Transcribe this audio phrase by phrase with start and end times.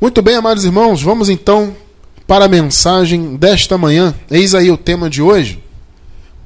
[0.00, 1.76] Muito bem, amados irmãos, vamos então
[2.24, 4.14] para a mensagem desta manhã.
[4.30, 5.60] Eis aí o tema de hoje.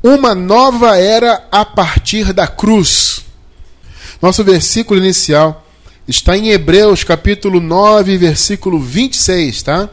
[0.02, 3.22] Uma nova era a partir da cruz.
[4.22, 5.66] Nosso versículo inicial
[6.08, 9.90] está em Hebreus, capítulo 9, versículo 26, tá?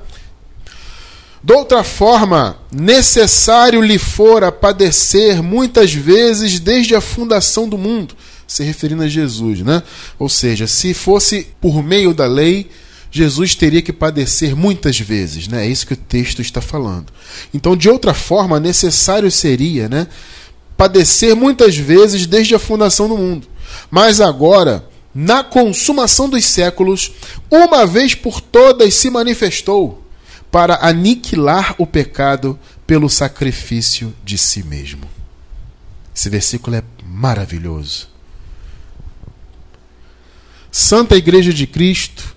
[1.44, 8.16] De outra forma, necessário lhe fora padecer muitas vezes desde a fundação do mundo,
[8.48, 9.84] se referindo a Jesus, né?
[10.18, 12.70] Ou seja, se fosse por meio da lei,
[13.12, 15.66] Jesus teria que padecer muitas vezes, né?
[15.66, 17.12] É isso que o texto está falando.
[17.54, 20.08] Então, de outra forma, necessário seria, né,
[20.78, 23.48] padecer muitas vezes desde a fundação do mundo.
[23.90, 27.12] Mas agora, na consumação dos séculos,
[27.50, 30.04] uma vez por todas se manifestou
[30.52, 35.04] para aniquilar o pecado pelo sacrifício de si mesmo.
[36.16, 38.08] Esse versículo é maravilhoso.
[40.72, 42.36] Santa Igreja de Cristo,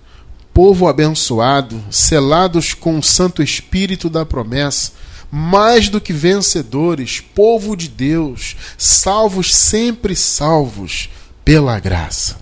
[0.52, 4.92] povo abençoado, selados com o Santo Espírito da promessa,
[5.30, 11.08] mais do que vencedores, povo de Deus, salvos sempre salvos
[11.44, 12.36] pela graça.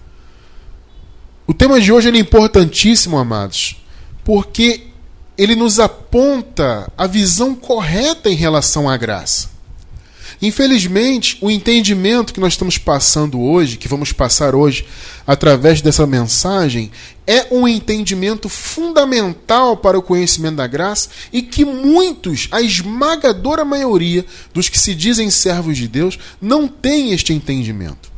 [1.47, 3.77] O tema de hoje é importantíssimo, amados,
[4.25, 4.89] porque
[5.39, 9.49] ele nos aponta a visão correta em relação à graça.
[10.43, 14.87] Infelizmente, o entendimento que nós estamos passando hoje, que vamos passar hoje
[15.27, 16.91] através dessa mensagem,
[17.27, 24.25] é um entendimento fundamental para o conhecimento da graça e que muitos, a esmagadora maioria
[24.55, 28.11] dos que se dizem servos de Deus, não têm este entendimento.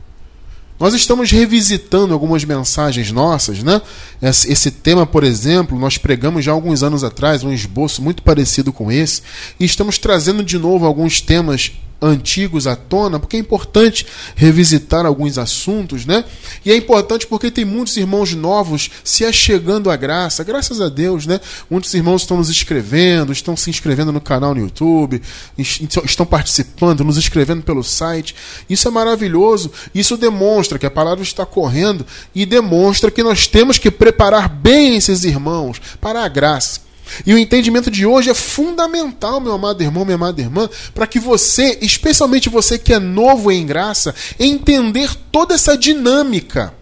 [0.79, 3.81] Nós estamos revisitando algumas mensagens nossas, né?
[4.21, 8.91] Esse tema, por exemplo, nós pregamos já alguns anos atrás, um esboço muito parecido com
[8.91, 9.23] esse,
[9.61, 15.39] e estamos trazendo de novo alguns temas antigos à tona, porque é importante revisitar alguns
[15.39, 16.25] assuntos, né?
[16.65, 21.27] E é importante porque tem muitos irmãos novos se achegando à graça, graças a Deus,
[21.27, 21.41] né?
[21.71, 25.23] Muitos irmãos estão nos escrevendo, estão se inscrevendo no canal no YouTube,
[25.57, 28.35] estão participando, nos escrevendo pelo site.
[28.69, 29.71] Isso é maravilhoso.
[29.95, 34.97] Isso demonstra que a palavra está correndo e demonstra que nós temos que preparar bem
[34.97, 36.92] esses irmãos para a graça.
[37.27, 41.19] E o entendimento de hoje é fundamental, meu amado irmão, minha amada irmã, para que
[41.19, 46.75] você, especialmente você que é novo em graça, entender toda essa dinâmica.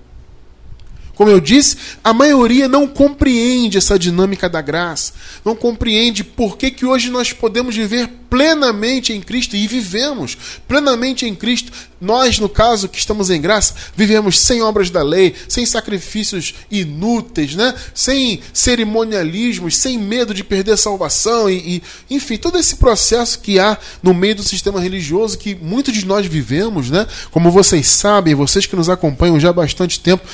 [1.15, 5.13] Como eu disse, a maioria não compreende essa dinâmica da graça,
[5.45, 11.27] não compreende por que, que hoje nós podemos viver plenamente em Cristo e vivemos plenamente
[11.27, 11.73] em Cristo.
[12.01, 17.55] Nós, no caso que estamos em graça, vivemos sem obras da lei, sem sacrifícios inúteis,
[17.55, 17.75] né?
[17.93, 23.59] sem cerimonialismos, sem medo de perder a salvação, e, e, enfim, todo esse processo que
[23.59, 27.07] há no meio do sistema religioso que muitos de nós vivemos, né?
[27.31, 30.27] como vocês sabem, vocês que nos acompanham já há bastante tempo,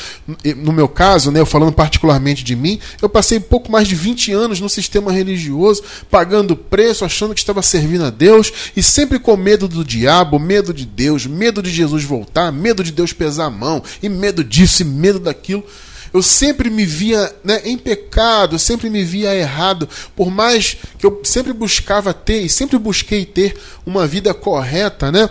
[0.59, 4.33] no meu caso, né, eu falando particularmente de mim, eu passei pouco mais de 20
[4.33, 9.19] anos no sistema religioso, pagando preço, achando que estava servindo servindo a Deus e sempre
[9.19, 13.47] com medo do diabo, medo de Deus, medo de Jesus voltar, medo de Deus pesar
[13.47, 15.65] a mão, e medo disso e medo daquilo.
[16.13, 21.21] Eu sempre me via né, em pecado, sempre me via errado, por mais que eu
[21.25, 25.31] sempre buscava ter e sempre busquei ter uma vida correta, né?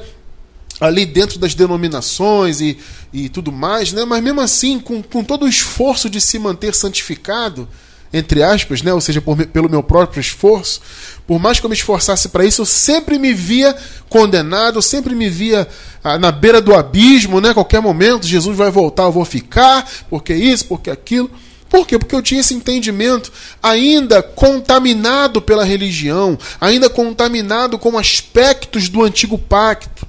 [0.79, 2.77] ali dentro das denominações e,
[3.13, 4.03] e tudo mais, né?
[4.03, 7.67] mas mesmo assim, com, com todo o esforço de se manter santificado,
[8.11, 8.93] entre aspas, né?
[8.93, 10.81] ou seja, por, pelo meu próprio esforço,
[11.27, 13.75] por mais que eu me esforçasse para isso, eu sempre me via
[14.09, 15.67] condenado, eu sempre me via
[16.03, 17.53] ah, na beira do abismo, né?
[17.53, 21.29] qualquer momento Jesus vai voltar, eu vou ficar, porque isso, porque aquilo.
[21.67, 21.97] Por quê?
[21.97, 23.31] Porque eu tinha esse entendimento
[23.61, 30.07] ainda contaminado pela religião, ainda contaminado com aspectos do antigo pacto.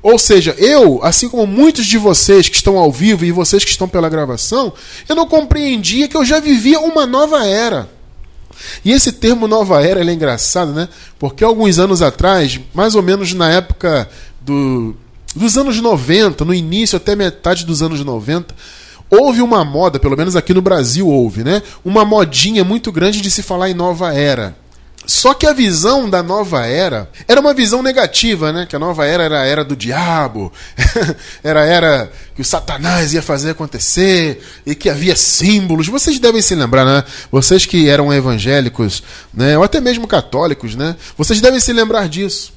[0.00, 3.70] Ou seja, eu, assim como muitos de vocês que estão ao vivo e vocês que
[3.70, 4.72] estão pela gravação,
[5.08, 7.88] eu não compreendia que eu já vivia uma nova era.
[8.84, 10.88] E esse termo nova era é engraçado, né?
[11.18, 14.08] Porque alguns anos atrás, mais ou menos na época
[14.40, 14.94] do,
[15.34, 18.54] dos anos 90, no início até metade dos anos 90,
[19.10, 21.62] houve uma moda, pelo menos aqui no Brasil houve, né?
[21.84, 24.56] Uma modinha muito grande de se falar em nova era.
[25.06, 28.66] Só que a visão da nova era era uma visão negativa, né?
[28.66, 30.52] Que a nova era era a era do diabo,
[31.44, 35.88] era a era que o Satanás ia fazer acontecer e que havia símbolos.
[35.88, 37.04] Vocês devem se lembrar, né?
[37.30, 39.02] Vocês que eram evangélicos,
[39.32, 39.56] né?
[39.58, 40.96] Ou até mesmo católicos, né?
[41.16, 42.52] Vocês devem se lembrar disso.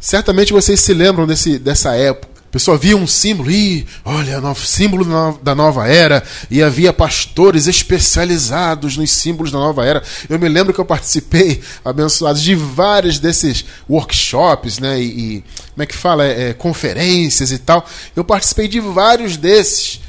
[0.00, 2.29] Certamente vocês se lembram desse, dessa época.
[2.50, 5.06] Pessoa via um símbolo, e olha, o símbolo
[5.40, 6.20] da nova era,
[6.50, 10.02] e havia pastores especializados nos símbolos da nova era.
[10.28, 15.00] Eu me lembro que eu participei, abençoado, de vários desses workshops, né?
[15.00, 15.44] E, e
[15.74, 16.26] como é que fala?
[16.26, 17.86] É, é, conferências e tal.
[18.16, 20.00] Eu participei de vários desses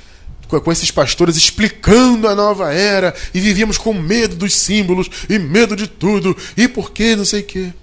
[0.48, 5.78] com esses pastores explicando a nova era e vivíamos com medo dos símbolos e medo
[5.78, 7.74] de tudo e por que não sei o quê.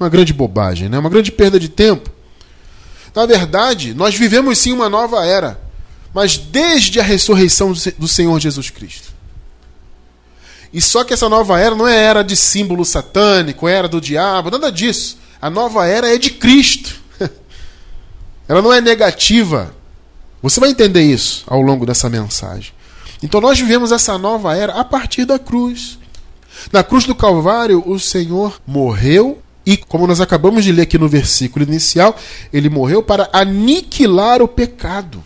[0.00, 0.98] Uma grande bobagem, né?
[0.98, 2.10] uma grande perda de tempo.
[3.14, 5.60] Na verdade, nós vivemos sim uma nova era,
[6.12, 9.14] mas desde a ressurreição do Senhor Jesus Cristo.
[10.72, 14.50] E só que essa nova era não é era de símbolo satânico, era do diabo,
[14.50, 15.18] nada disso.
[15.40, 17.00] A nova era é de Cristo.
[18.48, 19.72] Ela não é negativa.
[20.42, 22.72] Você vai entender isso ao longo dessa mensagem.
[23.22, 25.98] Então nós vivemos essa nova era a partir da cruz.
[26.72, 31.08] Na cruz do Calvário, o Senhor morreu e, como nós acabamos de ler aqui no
[31.08, 32.16] versículo inicial,
[32.52, 35.24] ele morreu para aniquilar o pecado.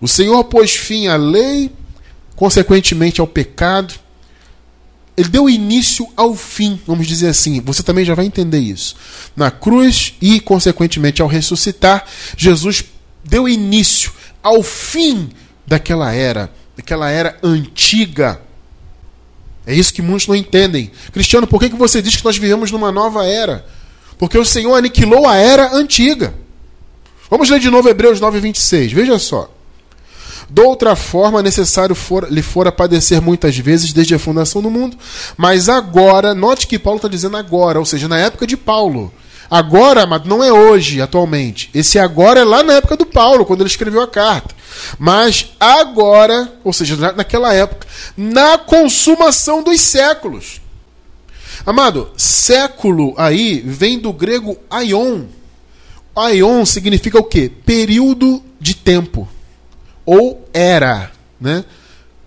[0.00, 1.70] O Senhor pôs fim à lei,
[2.34, 3.94] consequentemente ao pecado.
[5.16, 7.60] Ele deu início ao fim, vamos dizer assim.
[7.60, 8.96] Você também já vai entender isso.
[9.36, 12.04] Na cruz e, consequentemente, ao ressuscitar,
[12.36, 12.84] Jesus
[13.24, 14.12] deu início
[14.42, 15.28] ao fim
[15.66, 18.40] daquela era, daquela era antiga
[19.68, 20.90] é isso que muitos não entendem.
[21.12, 23.66] Cristiano, por que, que você diz que nós vivemos numa nova era?
[24.16, 26.32] Porque o Senhor aniquilou a era antiga.
[27.28, 28.92] Vamos ler de novo Hebreus 9, 26.
[28.92, 29.52] Veja só.
[30.48, 34.96] De outra forma, necessário for, lhe fora padecer muitas vezes desde a fundação do mundo.
[35.36, 39.12] Mas agora, note que Paulo está dizendo agora, ou seja, na época de Paulo.
[39.50, 41.70] Agora, mas não é hoje, atualmente.
[41.72, 44.54] Esse agora é lá na época do Paulo, quando ele escreveu a carta.
[44.98, 47.86] Mas agora, ou seja, naquela época,
[48.16, 50.60] na consumação dos séculos.
[51.64, 55.24] Amado, século aí vem do grego aion.
[56.14, 57.50] Aion significa o quê?
[57.64, 59.28] Período de tempo.
[60.04, 61.10] Ou era,
[61.40, 61.64] né?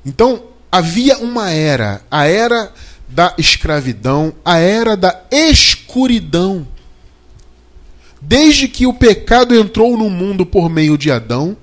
[0.05, 2.71] Então, havia uma era, a era
[3.07, 6.65] da escravidão, a era da escuridão.
[8.21, 11.57] Desde que o pecado entrou no mundo por meio de Adão,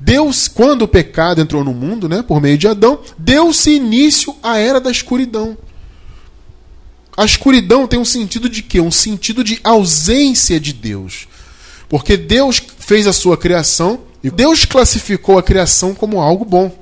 [0.00, 4.58] Deus, quando o pecado entrou no mundo, né, por meio de Adão, deu-se início à
[4.58, 5.56] era da escuridão.
[7.16, 8.80] A escuridão tem um sentido de quê?
[8.80, 11.28] Um sentido de ausência de Deus.
[11.88, 16.76] Porque Deus fez a sua criação e Deus classificou a criação como algo bom.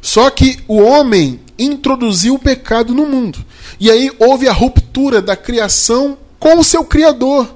[0.00, 3.44] Só que o homem introduziu o pecado no mundo.
[3.78, 7.55] E aí houve a ruptura da criação com o seu Criador.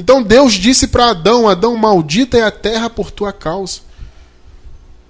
[0.00, 3.80] Então Deus disse para Adão: Adão, maldita é a terra por tua causa.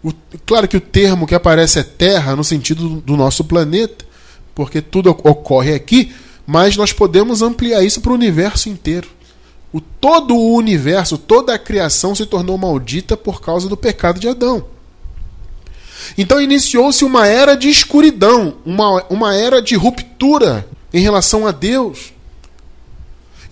[0.02, 0.12] O,
[0.44, 4.04] claro que o termo que aparece é terra no sentido do, nosso planeta,
[4.52, 6.12] porque tudo ocorre aqui,
[6.44, 9.08] mas nós podemos ampliar isso para o universo inteiro.
[9.72, 14.26] O, todo o universo, toda a criação se tornou maldita por causa do pecado de
[14.26, 14.64] Adão.
[16.18, 22.12] Então iniciou-se uma era de escuridão, uma, uma era de ruptura em relação a Deus.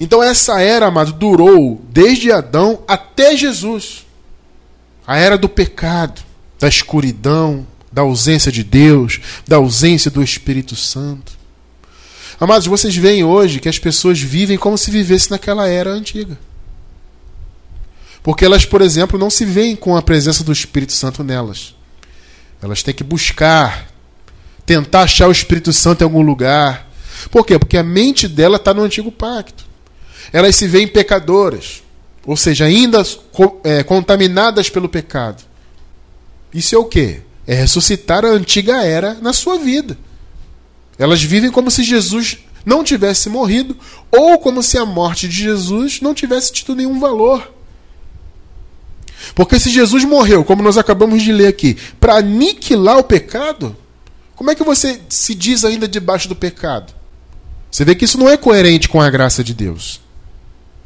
[0.01, 4.07] Então essa era, amado, durou desde Adão até Jesus.
[5.07, 6.23] A era do pecado,
[6.59, 11.33] da escuridão, da ausência de Deus, da ausência do Espírito Santo.
[12.39, 16.39] Amados, vocês veem hoje que as pessoas vivem como se vivessem naquela era antiga.
[18.23, 21.75] Porque elas, por exemplo, não se veem com a presença do Espírito Santo nelas.
[22.63, 23.89] Elas têm que buscar,
[24.65, 26.89] tentar achar o Espírito Santo em algum lugar.
[27.31, 27.59] Por quê?
[27.59, 29.68] Porque a mente dela está no antigo pacto
[30.33, 31.83] elas se veem pecadoras,
[32.27, 33.03] ou seja, ainda
[33.65, 35.43] é, contaminadas pelo pecado.
[36.53, 37.21] Isso é o que?
[37.47, 39.97] É ressuscitar a antiga era na sua vida.
[40.99, 43.77] Elas vivem como se Jesus não tivesse morrido,
[44.11, 47.51] ou como se a morte de Jesus não tivesse tido nenhum valor.
[49.35, 53.77] Porque se Jesus morreu, como nós acabamos de ler aqui, para aniquilar o pecado,
[54.37, 56.93] como é que você se diz ainda debaixo do pecado?
[57.71, 60.01] Você vê que isso não é coerente com a graça de Deus.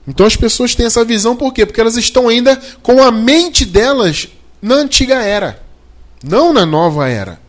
[0.06, 1.64] Então as pessoas têm essa visão por quê?
[1.64, 4.28] Porque elas estão ainda com a mente delas
[4.61, 5.62] na antiga era,
[6.23, 7.40] não na nova era.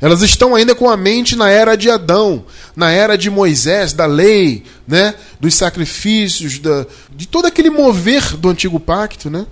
[0.00, 4.04] Elas estão ainda com a mente na era de Adão, na era de Moisés, da
[4.04, 9.46] lei, né, dos sacrifícios, da, de todo aquele mover do antigo pacto, né,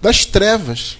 [0.00, 0.98] das trevas.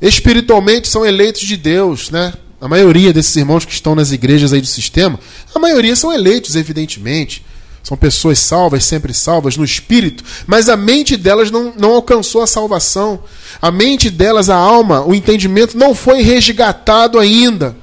[0.00, 2.34] Espiritualmente são eleitos de Deus, né?
[2.60, 5.18] A maioria desses irmãos que estão nas igrejas aí do sistema,
[5.54, 7.44] a maioria são eleitos, evidentemente.
[7.84, 12.46] São pessoas salvas, sempre salvas no espírito, mas a mente delas não, não alcançou a
[12.46, 13.22] salvação.
[13.60, 17.76] A mente delas, a alma, o entendimento não foi resgatado ainda.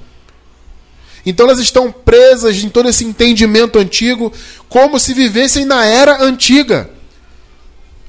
[1.23, 4.33] Então elas estão presas em todo esse entendimento antigo,
[4.67, 6.89] como se vivessem na era antiga.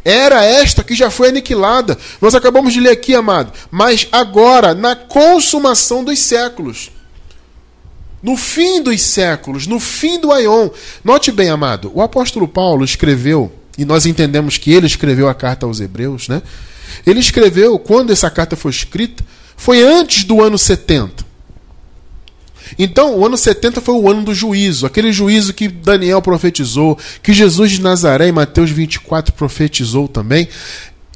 [0.02, 1.98] Era esta que já foi aniquilada.
[2.22, 3.52] Nós acabamos de ler aqui, amado.
[3.70, 6.90] Mas agora, na consumação dos séculos.
[8.22, 10.70] No fim dos séculos, no fim do Aion.
[11.02, 15.66] Note bem, amado, o apóstolo Paulo escreveu, e nós entendemos que ele escreveu a carta
[15.66, 16.40] aos Hebreus, né?
[17.06, 19.24] Ele escreveu, quando essa carta foi escrita,
[19.56, 21.32] foi antes do ano 70.
[22.78, 27.32] Então, o ano 70 foi o ano do juízo, aquele juízo que Daniel profetizou, que
[27.32, 30.48] Jesus de Nazaré em Mateus 24 profetizou também.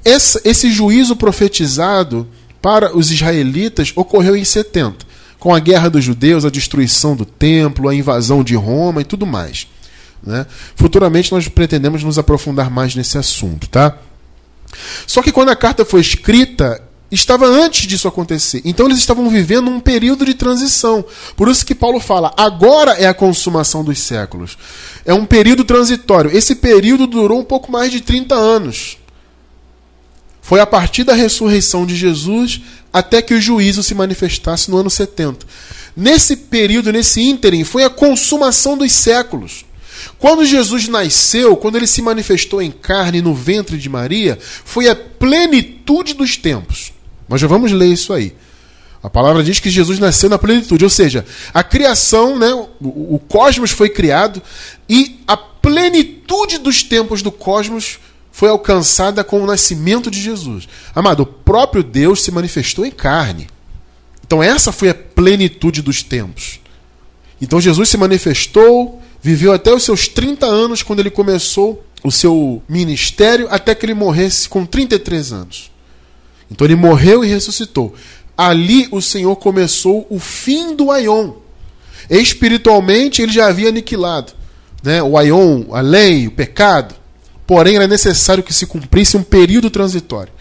[0.04, 2.28] Esse, esse juízo profetizado
[2.60, 5.06] para os israelitas ocorreu em 70,
[5.46, 9.24] com a guerra dos judeus, a destruição do templo, a invasão de Roma e tudo
[9.24, 9.68] mais.
[10.20, 10.44] Né?
[10.74, 13.96] Futuramente nós pretendemos nos aprofundar mais nesse assunto, tá?
[15.06, 18.60] Só que quando a carta foi escrita, estava antes disso acontecer.
[18.64, 21.04] Então eles estavam vivendo um período de transição.
[21.36, 24.58] Por isso que Paulo fala: agora é a consumação dos séculos.
[25.04, 26.36] É um período transitório.
[26.36, 28.98] Esse período durou um pouco mais de 30 anos.
[30.46, 32.60] Foi a partir da ressurreição de Jesus
[32.92, 35.44] até que o juízo se manifestasse no ano 70.
[35.96, 39.64] Nesse período, nesse ínterim, foi a consumação dos séculos.
[40.20, 44.94] Quando Jesus nasceu, quando ele se manifestou em carne no ventre de Maria, foi a
[44.94, 46.92] plenitude dos tempos.
[47.28, 48.32] Nós já vamos ler isso aí.
[49.02, 53.20] A palavra diz que Jesus nasceu na plenitude, ou seja, a criação, né, o, o
[53.26, 54.40] cosmos foi criado
[54.88, 57.98] e a plenitude dos tempos do cosmos
[58.36, 60.68] foi alcançada com o nascimento de Jesus.
[60.94, 63.46] Amado, o próprio Deus se manifestou em carne.
[64.26, 66.60] Então essa foi a plenitude dos tempos.
[67.40, 72.62] Então Jesus se manifestou, viveu até os seus 30 anos quando ele começou o seu
[72.68, 75.70] ministério, até que ele morresse com 33 anos.
[76.50, 77.94] Então ele morreu e ressuscitou.
[78.36, 81.32] Ali o Senhor começou o fim do Aion.
[82.10, 84.34] Espiritualmente ele já havia aniquilado
[84.82, 85.02] né?
[85.02, 86.94] o Aion, a lei, o pecado.
[87.46, 90.32] Porém era necessário que se cumprisse um período transitório.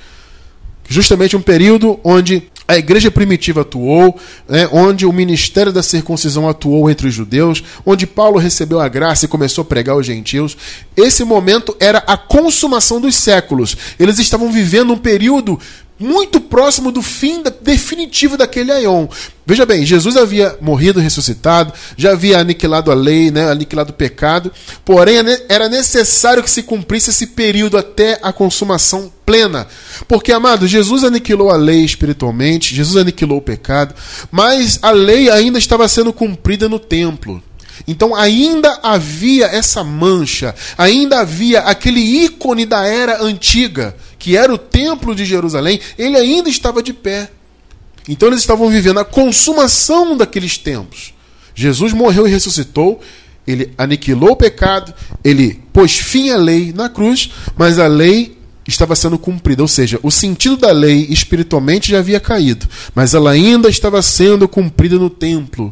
[0.87, 6.89] Justamente um período onde a igreja primitiva atuou, né, onde o ministério da circuncisão atuou
[6.89, 10.57] entre os judeus, onde Paulo recebeu a graça e começou a pregar aos gentios.
[10.97, 13.77] Esse momento era a consumação dos séculos.
[13.99, 15.59] Eles estavam vivendo um período
[15.97, 19.07] muito próximo do fim definitivo daquele aion.
[19.45, 24.51] Veja bem, Jesus havia morrido, ressuscitado, já havia aniquilado a lei, né, aniquilado o pecado,
[24.83, 29.67] porém era necessário que se cumprisse esse período até a consumação plena.
[30.07, 33.93] Porque, amado, Jesus aniquilou a lei espiritualmente, Jesus aniquilou o pecado,
[34.31, 37.41] mas a lei ainda estava sendo cumprida no templo.
[37.87, 44.57] Então ainda havia essa mancha, ainda havia aquele ícone da era antiga, que era o
[44.57, 47.29] templo de Jerusalém, ele ainda estava de pé.
[48.09, 51.13] Então eles estavam vivendo a consumação daqueles tempos.
[51.53, 52.99] Jesus morreu e ressuscitou,
[53.45, 54.91] ele aniquilou o pecado,
[55.23, 58.35] ele pôs fim à lei na cruz, mas a lei
[58.67, 63.29] estava sendo cumprida, ou seja, o sentido da lei espiritualmente já havia caído, mas ela
[63.29, 65.71] ainda estava sendo cumprida no templo.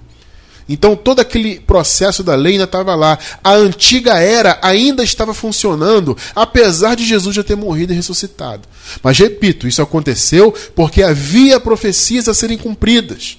[0.68, 3.18] Então todo aquele processo da lei ainda estava lá.
[3.44, 8.68] A antiga era ainda estava funcionando, apesar de Jesus já ter morrido e ressuscitado.
[9.02, 13.38] Mas repito, isso aconteceu porque havia profecias a serem cumpridas.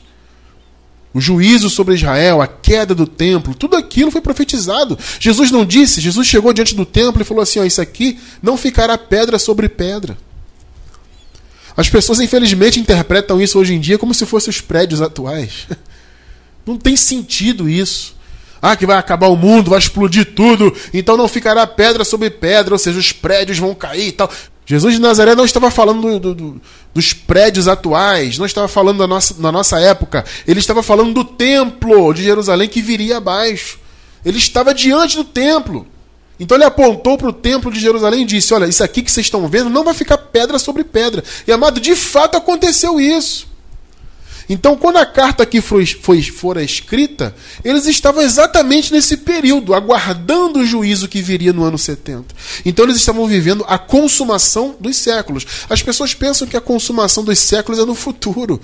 [1.15, 4.99] O juízo sobre Israel, a queda do templo, tudo aquilo foi profetizado.
[5.21, 8.57] Jesus não disse, Jesus chegou diante do templo e falou assim: ó, Isso aqui não
[8.57, 10.19] ficará pedra sobre pedra.
[11.77, 15.67] As pessoas, infelizmente, interpretam isso hoje em dia como se fossem os prédios atuais.
[16.67, 18.15] Não tem sentido isso.
[18.61, 22.75] Ah, que vai acabar o mundo, vai explodir tudo, então não ficará pedra sobre pedra,
[22.75, 24.31] ou seja, os prédios vão cair e tal.
[24.67, 26.61] Jesus de Nazaré não estava falando do, do,
[26.95, 30.25] dos prédios atuais, não estava falando da nossa, da nossa época.
[30.47, 33.79] Ele estava falando do templo de Jerusalém que viria abaixo.
[34.25, 35.87] Ele estava diante do templo.
[36.41, 39.27] Então ele apontou para o templo de Jerusalém e disse: Olha, isso aqui que vocês
[39.27, 41.23] estão vendo não vai ficar pedra sobre pedra.
[41.47, 43.47] E amado, de fato aconteceu isso.
[44.49, 47.35] Então, quando a carta aqui foi, foi, fora escrita,
[47.65, 52.35] eles estavam exatamente nesse período, aguardando o juízo que viria no ano 70.
[52.65, 55.47] Então, eles estavam vivendo a consumação dos séculos.
[55.69, 58.61] As pessoas pensam que a consumação dos séculos é no futuro.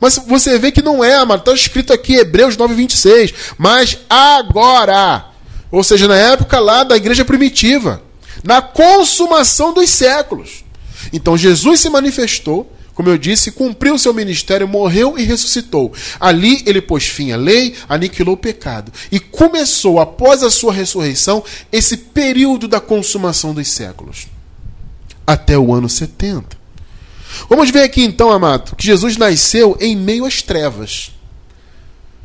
[0.00, 1.40] Mas você vê que não é, amado.
[1.40, 3.34] Está escrito aqui, Hebreus 9, 26.
[3.58, 5.26] Mas agora,
[5.70, 8.02] ou seja, na época lá da igreja primitiva,
[8.42, 10.64] na consumação dos séculos.
[11.12, 15.92] Então, Jesus se manifestou como eu disse, cumpriu seu ministério, morreu e ressuscitou.
[16.18, 18.92] Ali ele pôs fim à lei, aniquilou o pecado.
[19.12, 24.26] E começou, após a sua ressurreição, esse período da consumação dos séculos
[25.24, 26.58] até o ano 70.
[27.48, 31.12] Vamos ver aqui então, amado, que Jesus nasceu em meio às trevas.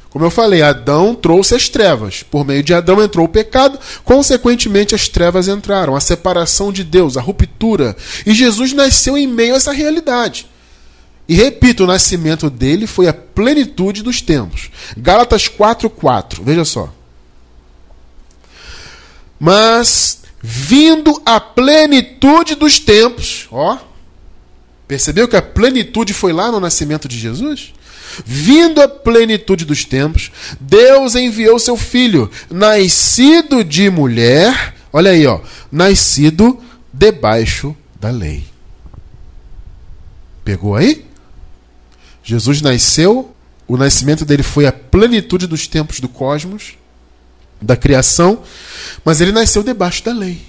[0.09, 2.23] Como eu falei, Adão trouxe as trevas.
[2.23, 7.15] Por meio de Adão entrou o pecado, consequentemente as trevas entraram, a separação de Deus,
[7.15, 7.95] a ruptura.
[8.25, 10.51] E Jesus nasceu em meio a essa realidade.
[11.33, 14.69] E repito, o nascimento dele foi a plenitude dos tempos.
[14.95, 16.43] Gálatas 4:4.
[16.43, 16.93] Veja só.
[19.39, 23.79] Mas vindo a plenitude dos tempos, ó,
[24.87, 27.73] Percebeu que a plenitude foi lá no nascimento de Jesus?
[28.23, 35.39] Vindo a plenitude dos tempos, Deus enviou seu filho, nascido de mulher, olha aí, ó,
[35.71, 36.61] nascido
[36.93, 38.43] debaixo da lei.
[40.45, 41.03] Pegou aí?
[42.23, 43.33] Jesus nasceu,
[43.67, 46.75] o nascimento dele foi a plenitude dos tempos do cosmos,
[47.61, 48.41] da criação,
[49.03, 50.41] mas ele nasceu debaixo da lei.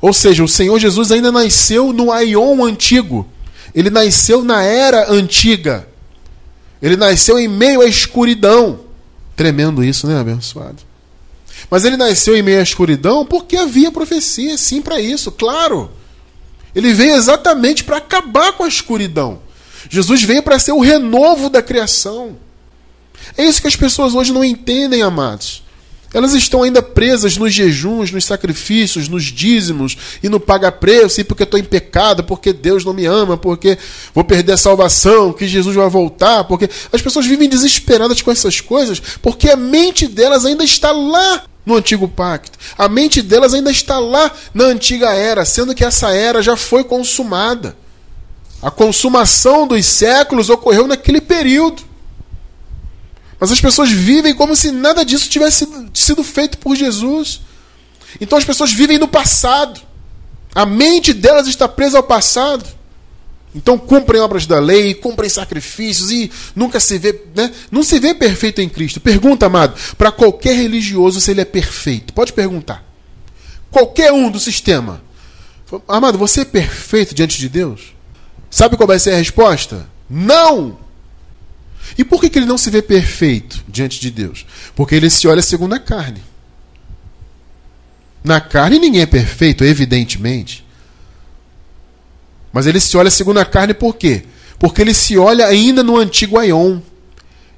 [0.00, 3.26] Ou seja, o Senhor Jesus ainda nasceu no Aion antigo.
[3.74, 5.88] Ele nasceu na era antiga.
[6.80, 8.80] Ele nasceu em meio à escuridão.
[9.34, 10.78] Tremendo isso, né, abençoado?
[11.70, 15.90] Mas ele nasceu em meio à escuridão porque havia profecia, sim, para isso, claro.
[16.74, 19.40] Ele veio exatamente para acabar com a escuridão.
[19.88, 22.36] Jesus veio para ser o renovo da criação.
[23.36, 25.62] É isso que as pessoas hoje não entendem, amados.
[26.14, 31.42] Elas estão ainda presas nos jejuns, nos sacrifícios, nos dízimos e no paga-preço, e porque
[31.42, 33.76] estou em pecado, porque Deus não me ama, porque
[34.14, 38.60] vou perder a salvação, que Jesus vai voltar, porque as pessoas vivem desesperadas com essas
[38.60, 42.56] coisas, porque a mente delas ainda está lá no antigo pacto.
[42.78, 46.84] A mente delas ainda está lá na antiga era, sendo que essa era já foi
[46.84, 47.76] consumada.
[48.66, 51.84] A consumação dos séculos ocorreu naquele período.
[53.38, 57.42] Mas as pessoas vivem como se nada disso tivesse sido feito por Jesus.
[58.20, 59.80] Então as pessoas vivem no passado.
[60.52, 62.66] A mente delas está presa ao passado.
[63.54, 67.52] Então cumprem obras da lei, cumprem sacrifícios e nunca se vê, né?
[67.70, 68.98] Não se vê perfeito em Cristo.
[68.98, 72.12] Pergunta, amado, para qualquer religioso se ele é perfeito.
[72.12, 72.84] Pode perguntar.
[73.70, 75.00] Qualquer um do sistema.
[75.86, 77.95] Amado, você é perfeito diante de Deus?
[78.50, 79.88] Sabe qual vai ser a resposta?
[80.08, 80.78] Não!
[81.96, 84.46] E por que, que ele não se vê perfeito diante de Deus?
[84.74, 86.22] Porque ele se olha segundo a carne.
[88.22, 90.66] Na carne ninguém é perfeito, evidentemente.
[92.52, 94.24] Mas ele se olha segundo a carne por quê?
[94.58, 96.80] Porque ele se olha ainda no antigo Aion.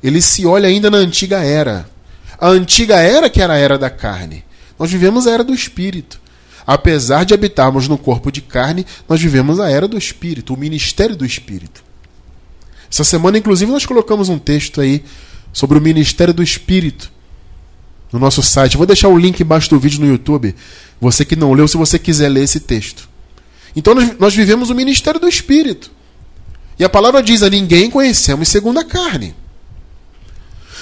[0.02, 1.88] Ele se olha ainda na antiga era.
[2.38, 4.44] A antiga era que era a era da carne.
[4.78, 6.20] Nós vivemos a era do espírito.
[6.68, 11.16] Apesar de habitarmos no corpo de carne, nós vivemos a era do espírito, o ministério
[11.16, 11.82] do espírito.
[12.90, 15.02] Essa semana, inclusive, nós colocamos um texto aí
[15.50, 17.10] sobre o ministério do Espírito
[18.12, 18.76] no nosso site.
[18.76, 20.54] vou deixar o link embaixo do vídeo no YouTube.
[21.00, 23.08] Você que não leu, se você quiser ler esse texto.
[23.74, 25.90] Então, nós, vivemos o ministério do Espírito.
[26.78, 29.34] E a palavra diz: a ninguém conhecemos segundo a carne.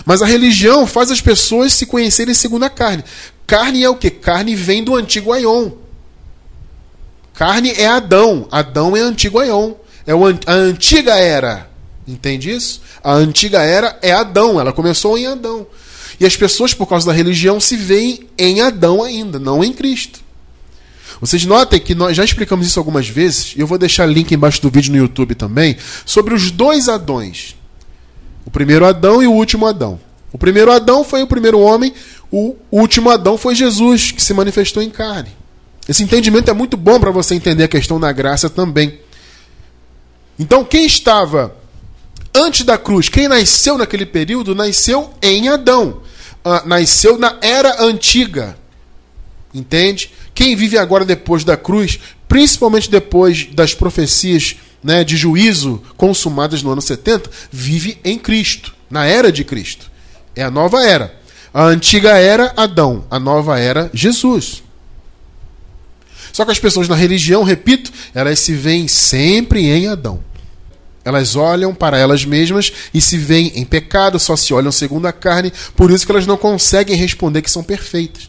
[0.05, 3.03] Mas a religião faz as pessoas se conhecerem segundo a carne.
[3.47, 4.11] Carne é o que?
[4.11, 5.71] Carne vem do antigo Aion.
[7.35, 8.49] Carne é Adão.
[8.51, 9.75] Adão é antigo Aion.
[10.07, 11.69] É a antiga era.
[12.07, 12.81] Entende isso?
[13.03, 15.67] A antiga era é Adão, ela começou em Adão.
[16.21, 20.21] E as pessoas, por causa da religião, se veem em Adão ainda, não em Cristo.
[21.21, 24.63] Vocês notem que nós já explicamos isso algumas vezes, e eu vou deixar link embaixo
[24.63, 27.57] do vídeo no YouTube também, sobre os dois Adões.
[28.45, 29.99] O primeiro Adão e o último Adão.
[30.37, 31.95] O primeiro Adão foi o primeiro homem,
[32.31, 35.31] o último Adão foi Jesus, que se manifestou em carne.
[35.89, 39.01] Esse entendimento é muito bom para você entender a questão da graça também.
[40.39, 41.57] Então, quem estava
[42.35, 46.03] antes da cruz, quem nasceu naquele período nasceu em Adão.
[46.45, 48.59] Uh, nasceu na era antiga.
[49.55, 50.13] Entende?
[50.35, 56.73] Quem vive agora depois da cruz, principalmente depois das profecias né, de juízo consumadas no
[56.73, 59.96] ano 70, vive em Cristo, na era de Cristo.
[60.37, 61.17] É a nova era.
[61.53, 64.63] A antiga era Adão, a nova era Jesus.
[66.31, 70.23] Só que as pessoas na religião, repito, elas se veem sempre em Adão.
[71.03, 75.13] Elas olham para elas mesmas e se veem em pecado, só se olham segundo a
[75.13, 78.29] carne, por isso que elas não conseguem responder que são perfeitas.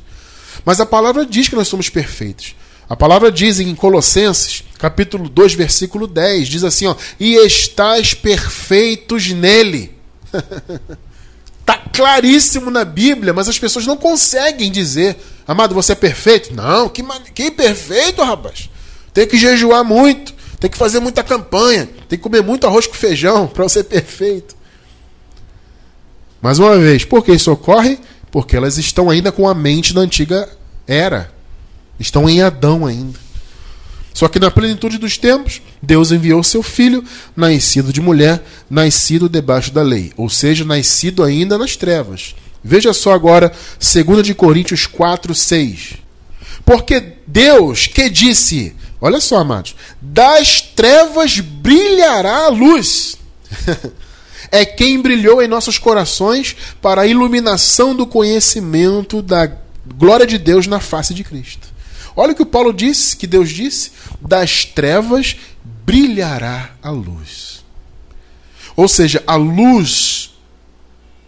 [0.63, 2.55] Mas a palavra diz que nós somos perfeitos.
[2.87, 9.27] A palavra diz em Colossenses, capítulo 2, versículo 10, diz assim, ó: "E estais perfeitos
[9.31, 9.91] nele".
[11.67, 16.55] Tá claríssimo na Bíblia, mas as pessoas não conseguem dizer: "Amado, você é perfeito?".
[16.55, 17.03] Não, que
[17.35, 18.69] que perfeito, rapaz.
[19.13, 20.33] Tem que jejuar muito.
[20.61, 24.55] Tem que fazer muita campanha, tem que comer muito arroz com feijão para ser perfeito.
[26.41, 27.99] Mais uma vez, por que isso ocorre?
[28.31, 30.49] Porque elas estão ainda com a mente da antiga
[30.87, 31.29] era.
[31.99, 33.19] Estão em Adão ainda.
[34.17, 37.03] Só que na plenitude dos tempos, Deus enviou seu filho,
[37.35, 42.33] nascido de mulher, nascido debaixo da lei, ou seja, nascido ainda nas trevas.
[42.63, 45.97] Veja só agora, 2 de Coríntios 4, 6.
[46.65, 49.75] Porque Deus que disse: Olha só, amados.
[50.01, 53.19] Das trevas brilhará a luz.
[54.51, 59.47] é quem brilhou em nossos corações para a iluminação do conhecimento da
[59.95, 61.76] glória de Deus na face de Cristo.
[62.17, 65.37] Olha o que o Paulo disse, que Deus disse: das trevas
[65.85, 67.63] brilhará a luz.
[68.75, 70.31] Ou seja, a luz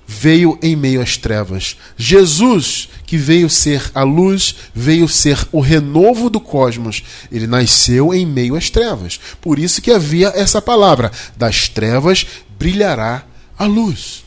[0.08, 1.78] veio em meio às trevas.
[1.96, 7.04] Jesus, que veio ser a luz, veio ser o renovo do cosmos.
[7.32, 9.20] Ele nasceu em meio às trevas.
[9.40, 12.26] Por isso que havia essa palavra: das trevas
[12.58, 13.24] brilhará
[13.58, 14.26] a luz.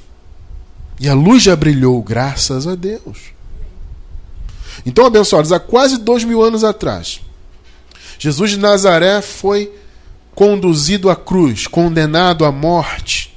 [1.00, 3.32] E a luz já brilhou, graças a Deus.
[4.84, 7.20] Então, abençoados, há quase dois mil anos atrás,
[8.18, 9.72] Jesus de Nazaré foi
[10.34, 13.32] conduzido à cruz, condenado à morte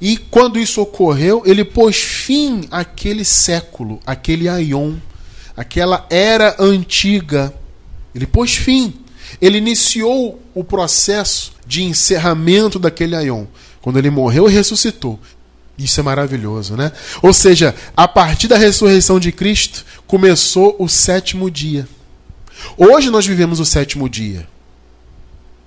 [0.00, 4.94] e quando isso ocorreu, ele pôs fim àquele século, aquele aion,
[5.56, 7.52] aquela era antiga.
[8.14, 8.94] Ele pôs fim.
[9.40, 13.44] Ele iniciou o processo de encerramento daquele aion.
[13.82, 15.18] Quando ele morreu e ressuscitou.
[15.78, 16.90] Isso é maravilhoso, né?
[17.22, 21.88] Ou seja, a partir da ressurreição de Cristo, começou o sétimo dia.
[22.76, 24.48] Hoje nós vivemos o sétimo dia.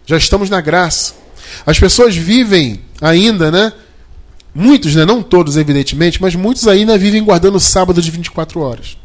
[0.05, 1.13] Já estamos na graça.
[1.65, 3.71] As pessoas vivem ainda, né?
[4.53, 5.05] Muitos, né?
[5.05, 8.97] não todos, evidentemente, mas muitos ainda vivem guardando o sábado de 24 horas.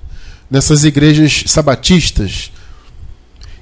[0.50, 2.50] Nessas igrejas sabatistas.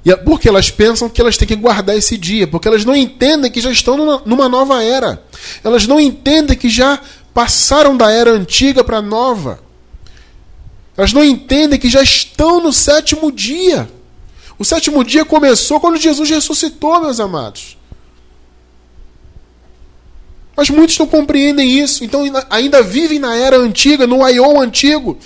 [0.03, 2.95] E é porque elas pensam que elas têm que guardar esse dia, porque elas não
[2.95, 5.23] entendem que já estão numa, nova era.
[5.63, 6.99] Elas não entendem que já
[7.35, 9.59] passaram da era antiga para a nova.
[10.95, 13.91] Elas não entendem que já estão no sétimo dia.
[14.57, 17.77] O sétimo dia começou quando Jesus ressuscitou, meus amados.
[20.55, 25.19] Mas muitos não compreendem isso, então ainda vivem na era antiga, no aion antigo.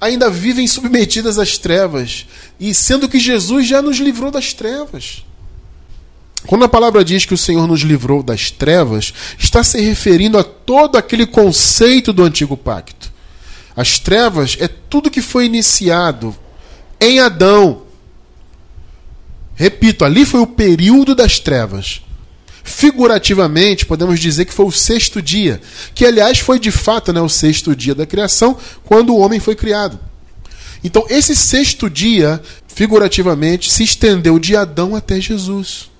[0.00, 2.26] Ainda vivem submetidas às trevas,
[2.58, 5.24] e sendo que Jesus já nos livrou das trevas.
[6.46, 10.44] Quando a palavra diz que o Senhor nos livrou das trevas, está se referindo a
[10.44, 13.12] todo aquele conceito do antigo pacto.
[13.76, 16.36] As trevas é tudo que foi iniciado
[17.00, 17.82] em Adão.
[19.54, 22.02] Repito, ali foi o período das trevas.
[22.64, 25.60] Figurativamente, podemos dizer que foi o sexto dia,
[25.94, 29.56] que aliás foi de fato né, o sexto dia da criação, quando o homem foi
[29.56, 29.98] criado.
[30.84, 35.91] Então, esse sexto dia, figurativamente, se estendeu de Adão até Jesus.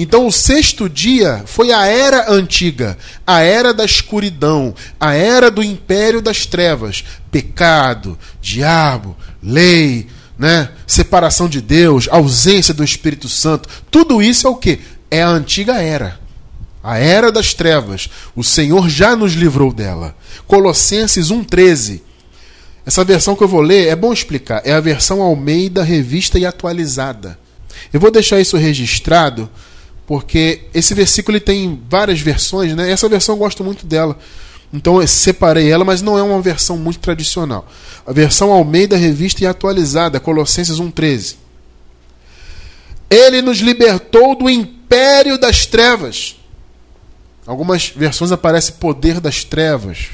[0.00, 5.60] Então, o sexto dia foi a era antiga, a era da escuridão, a era do
[5.60, 10.06] império das trevas, pecado, diabo, lei,
[10.38, 10.70] né?
[10.86, 14.78] separação de Deus, ausência do Espírito Santo, tudo isso é o que?
[15.10, 16.20] É a antiga era.
[16.80, 18.08] A era das trevas.
[18.36, 20.14] O Senhor já nos livrou dela.
[20.46, 22.02] Colossenses 1,13.
[22.86, 24.62] Essa versão que eu vou ler é bom explicar.
[24.64, 27.36] É a versão Almeida, revista e atualizada.
[27.92, 29.50] Eu vou deixar isso registrado,
[30.08, 32.90] porque esse versículo ele tem várias versões, né?
[32.90, 34.18] Essa versão eu gosto muito dela.
[34.72, 37.68] Então eu separei ela, mas não é uma versão muito tradicional.
[38.06, 41.36] A versão Almeida Revista e Atualizada, Colossenses 1,13.
[43.10, 46.36] Ele nos libertou do império das trevas.
[47.46, 50.08] Algumas versões aparece poder das trevas.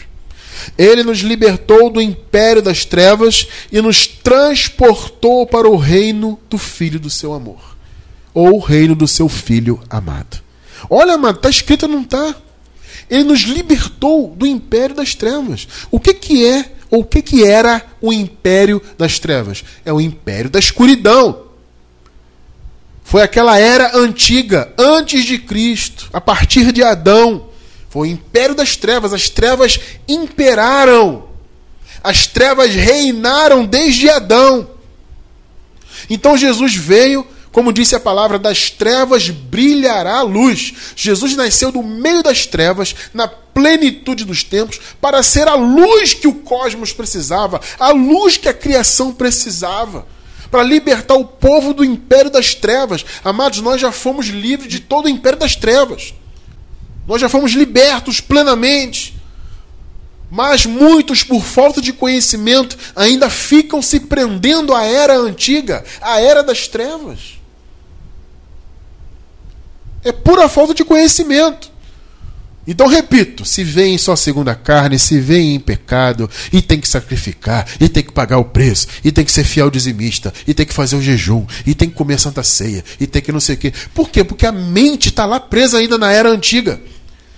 [0.76, 6.98] Ele nos libertou do império das trevas e nos transportou para o reino do Filho
[6.98, 7.73] do seu amor.
[8.34, 10.42] Ou o reino do seu Filho amado.
[10.90, 12.34] Olha, amado, está escrito, não está?
[13.08, 15.68] Ele nos libertou do império das trevas.
[15.90, 19.64] O que, que é, ou o que, que era o império das trevas?
[19.84, 21.44] É o império da escuridão.
[23.04, 27.48] Foi aquela era antiga, antes de Cristo, a partir de Adão.
[27.90, 29.12] Foi o império das trevas.
[29.12, 31.28] As trevas imperaram.
[32.02, 34.68] As trevas reinaram desde Adão.
[36.08, 40.74] Então Jesus veio como disse a palavra, das trevas brilhará a luz.
[40.96, 46.26] Jesus nasceu do meio das trevas, na plenitude dos tempos, para ser a luz que
[46.26, 50.04] o cosmos precisava, a luz que a criação precisava
[50.50, 53.06] para libertar o povo do império das trevas.
[53.24, 56.12] Amados, nós já fomos livres de todo o império das trevas.
[57.06, 59.14] Nós já fomos libertos plenamente.
[60.28, 66.42] Mas muitos, por falta de conhecimento, ainda ficam se prendendo à era antiga, à era
[66.42, 67.43] das trevas.
[70.04, 71.72] É pura falta de conhecimento.
[72.66, 76.88] Então, repito: se vem só segundo a carne, se vem em pecado, e tem que
[76.88, 80.64] sacrificar, e tem que pagar o preço, e tem que ser fiel dizimista, e tem
[80.64, 83.54] que fazer o jejum, e tem que comer santa ceia, e tem que não sei
[83.54, 83.72] o quê.
[83.94, 84.24] Por quê?
[84.24, 86.80] Porque a mente está lá presa ainda na era antiga.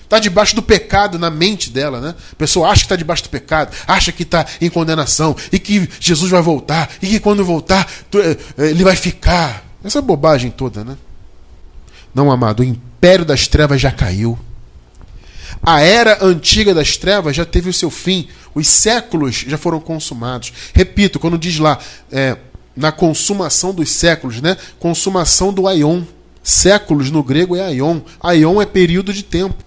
[0.05, 2.15] Está debaixo do pecado na mente dela, né?
[2.31, 5.89] A pessoa acha que está debaixo do pecado, acha que está em condenação, e que
[5.99, 8.37] Jesus vai voltar, e que quando voltar, eh,
[8.71, 9.65] ele vai ficar.
[9.83, 10.97] Essa bobagem toda, né?
[12.17, 14.39] Não, amado, o império das trevas já caiu.
[15.63, 18.27] A era antiga das trevas já teve o seu fim.
[18.55, 20.51] Os séculos já foram consumados.
[20.73, 21.79] Repito, quando diz lá,
[22.11, 22.39] é,
[22.75, 24.57] na consumação dos séculos, né?
[24.79, 26.05] Consumação do aion.
[26.43, 28.01] Séculos no grego é aion.
[28.19, 29.63] Aion é período de tempo.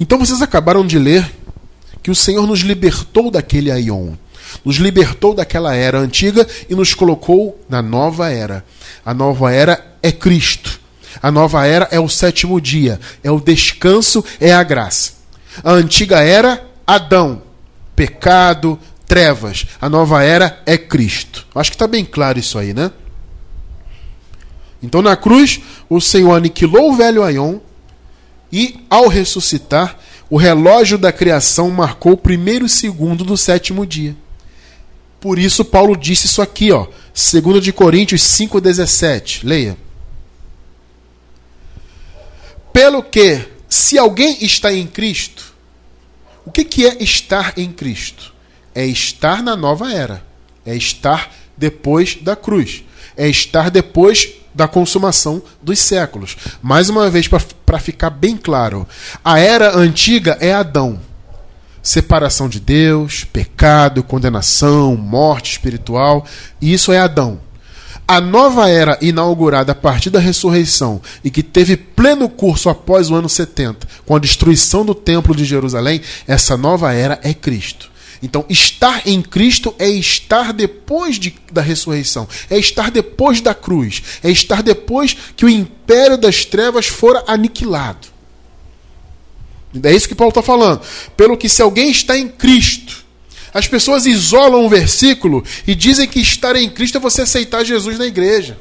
[0.00, 1.30] Então vocês acabaram de ler
[2.02, 4.14] que o Senhor nos libertou daquele aion,
[4.64, 8.64] nos libertou daquela era antiga e nos colocou na nova era.
[9.04, 10.75] A nova era é Cristo.
[11.22, 15.12] A nova era é o sétimo dia, é o descanso, é a graça.
[15.62, 17.42] A antiga era, Adão,
[17.94, 19.66] pecado, trevas.
[19.80, 21.46] A nova era é Cristo.
[21.54, 22.90] Acho que está bem claro isso aí, né?
[24.82, 27.58] Então na cruz, o Senhor aniquilou o velho Aion
[28.52, 29.98] e, ao ressuscitar,
[30.28, 34.14] o relógio da criação marcou o primeiro segundo do sétimo dia.
[35.20, 39.40] Por isso, Paulo disse isso aqui, ó, 2 de Coríntios 5,17.
[39.44, 39.76] Leia.
[42.76, 45.54] Pelo que, se alguém está em Cristo,
[46.44, 48.34] o que, que é estar em Cristo?
[48.74, 50.22] É estar na nova era.
[50.62, 52.84] É estar depois da cruz.
[53.16, 56.36] É estar depois da consumação dos séculos.
[56.60, 57.26] Mais uma vez,
[57.64, 58.86] para ficar bem claro,
[59.24, 61.00] a era antiga é Adão.
[61.82, 66.26] Separação de Deus, pecado, condenação, morte espiritual.
[66.60, 67.40] Isso é Adão.
[68.08, 73.16] A nova era inaugurada a partir da ressurreição e que teve pleno curso após o
[73.16, 77.90] ano 70, com a destruição do Templo de Jerusalém, essa nova era é Cristo.
[78.22, 84.02] Então, estar em Cristo é estar depois de, da ressurreição, é estar depois da cruz,
[84.22, 88.08] é estar depois que o império das trevas fora aniquilado.
[89.82, 90.80] É isso que Paulo está falando.
[91.16, 93.04] Pelo que, se alguém está em Cristo,
[93.56, 97.98] as pessoas isolam o versículo e dizem que estar em Cristo é você aceitar Jesus
[97.98, 98.58] na igreja.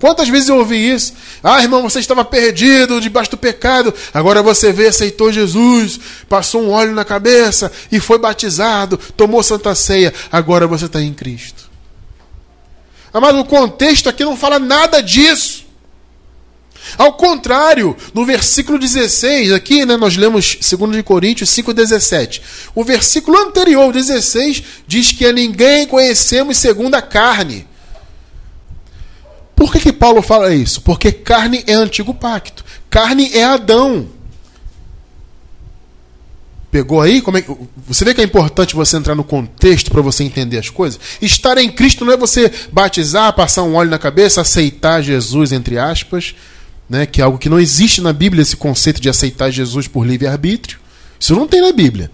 [0.00, 1.12] Quantas vezes eu ouvi isso?
[1.40, 6.70] Ah, irmão, você estava perdido debaixo do pecado, agora você vê, aceitou Jesus, passou um
[6.72, 11.70] óleo na cabeça e foi batizado, tomou santa ceia, agora você está em Cristo.
[13.12, 15.63] Mas o contexto aqui não fala nada disso.
[16.96, 22.40] Ao contrário, no versículo 16, aqui né, nós lemos 2 Coríntios 5,17.
[22.74, 27.66] O versículo anterior, 16, diz que a ninguém conhecemos segundo a carne.
[29.56, 30.82] Por que, que Paulo fala isso?
[30.82, 32.64] Porque carne é antigo pacto.
[32.90, 34.08] Carne é Adão.
[36.70, 37.22] Pegou aí?
[37.22, 37.44] Como é
[37.86, 40.98] Você vê que é importante você entrar no contexto para você entender as coisas?
[41.22, 45.78] Estar em Cristo não é você batizar, passar um óleo na cabeça, aceitar Jesus, entre
[45.78, 46.34] aspas
[46.88, 50.06] né, que é algo que não existe na Bíblia, esse conceito de aceitar Jesus por
[50.06, 50.78] livre-arbítrio.
[51.18, 52.10] Isso não tem na Bíblia.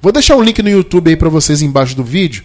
[0.00, 2.44] Vou deixar um link no YouTube aí para vocês embaixo do vídeo,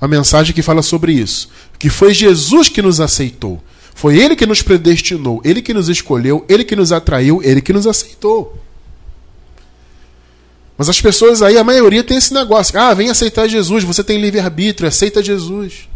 [0.00, 1.50] a mensagem que fala sobre isso.
[1.78, 3.62] Que foi Jesus que nos aceitou.
[3.94, 7.72] Foi Ele que nos predestinou, Ele que nos escolheu, Ele que nos atraiu, Ele que
[7.72, 8.58] nos aceitou.
[10.76, 12.78] Mas as pessoas aí, a maioria tem esse negócio.
[12.78, 15.88] Ah, vem aceitar Jesus, você tem livre-arbítrio, aceita Jesus.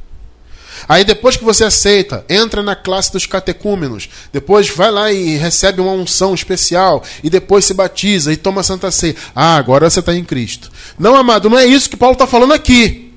[0.86, 5.80] Aí depois que você aceita, entra na classe dos catecúmenos, depois vai lá e recebe
[5.80, 9.16] uma unção especial, e depois se batiza e toma Santa Ceia.
[9.34, 10.70] Ah, agora você está em Cristo.
[10.98, 13.12] Não, amado, não é isso que Paulo está falando aqui.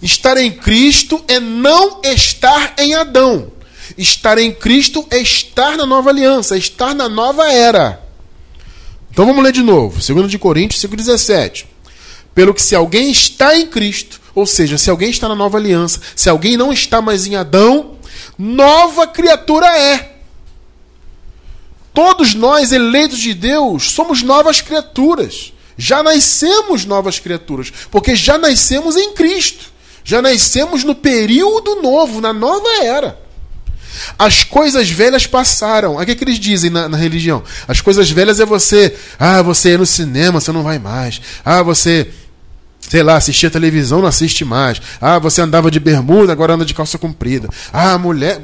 [0.00, 3.52] Estar em Cristo é não estar em Adão.
[3.96, 8.00] Estar em Cristo é estar na nova aliança, é estar na nova era.
[9.10, 9.98] Então vamos ler de novo.
[10.00, 11.64] 2 de Coríntios 5,17.
[12.34, 16.00] Pelo que se alguém está em Cristo, ou seja, se alguém está na nova aliança,
[16.14, 17.96] se alguém não está mais em Adão,
[18.38, 20.16] nova criatura é.
[21.92, 25.52] Todos nós, eleitos de Deus, somos novas criaturas.
[25.76, 29.72] Já nascemos novas criaturas, porque já nascemos em Cristo.
[30.04, 33.18] Já nascemos no período novo, na nova era.
[34.18, 35.96] As coisas velhas passaram.
[35.96, 37.42] O que, é eles dizem na, na, religião?
[37.66, 38.96] As coisas velhas é você.
[39.18, 41.20] Ah, você ia no cinema, você não vai mais.
[41.44, 42.08] Ah, você
[42.88, 44.80] sei lá, assistia televisão, não assiste mais.
[45.00, 47.48] Ah, você andava de bermuda, agora anda de calça comprida.
[47.72, 48.40] Ah, mulher.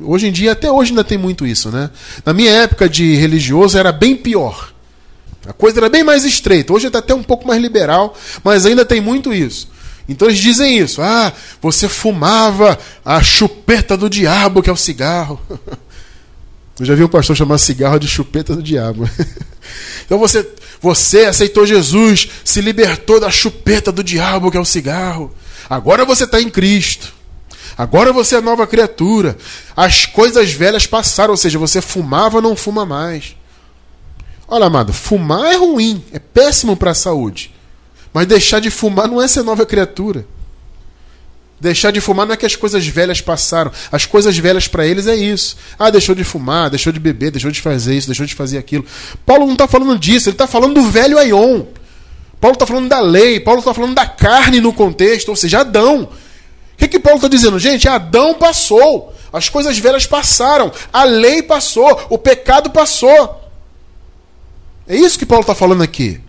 [0.00, 1.90] Hoje em dia, até hoje ainda tem muito isso, né?
[2.24, 4.72] Na minha época de religioso era bem pior.
[5.46, 6.72] A coisa era bem mais estreita.
[6.72, 9.68] Hoje está até um pouco mais liberal, mas ainda tem muito isso.
[10.08, 11.00] Então eles dizem isso.
[11.00, 15.40] Ah, você fumava a chupeta do diabo, que é o cigarro.
[16.78, 19.08] Eu já vi um pastor chamar cigarro de chupeta do diabo.
[20.06, 20.48] Então você
[20.80, 25.34] você aceitou Jesus, se libertou da chupeta do diabo, que é o cigarro.
[25.68, 27.12] Agora você está em Cristo.
[27.76, 29.36] Agora você é nova criatura.
[29.76, 33.36] As coisas velhas passaram, ou seja, você fumava, não fuma mais.
[34.48, 37.54] Olha, amado, fumar é ruim, é péssimo para a saúde.
[38.12, 40.26] Mas deixar de fumar não é ser nova criatura.
[41.60, 43.72] Deixar de fumar não é que as coisas velhas passaram.
[43.90, 45.56] As coisas velhas para eles é isso.
[45.78, 48.84] Ah, deixou de fumar, deixou de beber, deixou de fazer isso, deixou de fazer aquilo.
[49.26, 51.64] Paulo não está falando disso, ele está falando do velho Aion.
[52.40, 56.02] Paulo está falando da lei, Paulo está falando da carne no contexto, ou seja, Adão,
[56.02, 57.58] O que, que Paulo está dizendo?
[57.58, 63.50] Gente, Adão passou, as coisas velhas passaram, a lei passou, o pecado passou.
[64.86, 66.20] É isso que Paulo está falando aqui.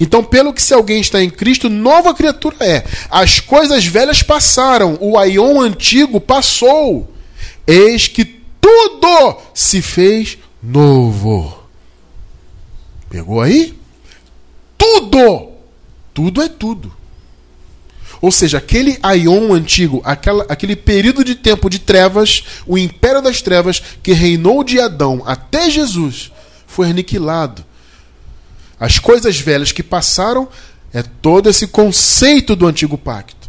[0.00, 2.84] Então, pelo que se alguém está em Cristo, nova criatura é.
[3.10, 7.12] As coisas velhas passaram, o aion antigo passou.
[7.66, 8.24] Eis que
[8.60, 11.58] tudo se fez novo.
[13.08, 13.74] Pegou aí?
[14.76, 15.52] Tudo!
[16.14, 16.92] Tudo é tudo.
[18.20, 23.42] Ou seja, aquele aion antigo, aquela, aquele período de tempo de trevas, o império das
[23.42, 26.30] trevas que reinou de Adão até Jesus,
[26.66, 27.64] foi aniquilado.
[28.82, 30.48] As coisas velhas que passaram
[30.92, 33.48] é todo esse conceito do antigo pacto.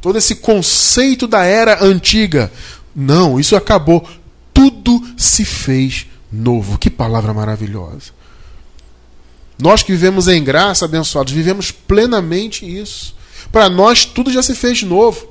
[0.00, 2.50] Todo esse conceito da era antiga.
[2.92, 4.04] Não, isso acabou.
[4.52, 6.78] Tudo se fez novo.
[6.78, 8.10] Que palavra maravilhosa.
[9.56, 13.14] Nós que vivemos em graça, abençoados, vivemos plenamente isso.
[13.52, 15.28] Para nós, tudo já se fez novo.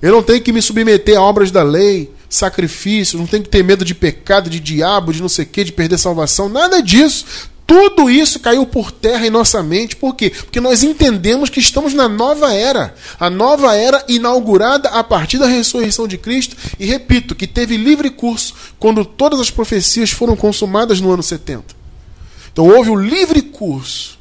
[0.00, 3.64] Eu não tenho que me submeter a obras da lei, sacrifícios, não tenho que ter
[3.64, 7.26] medo de pecado, de diabo, de não sei o que, de perder salvação, nada disso.
[7.66, 10.30] Tudo isso caiu por terra em nossa mente, por quê?
[10.30, 12.94] Porque nós entendemos que estamos na nova era.
[13.18, 18.08] A nova era inaugurada a partir da ressurreição de Cristo, e repito, que teve livre
[18.08, 21.64] curso quando todas as profecias foram consumadas no ano 70.
[22.52, 24.16] Então houve o livre curso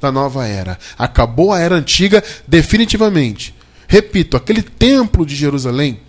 [0.00, 0.76] da nova era.
[0.98, 3.54] Acabou a era antiga definitivamente.
[3.86, 6.00] Repito, aquele templo de Jerusalém,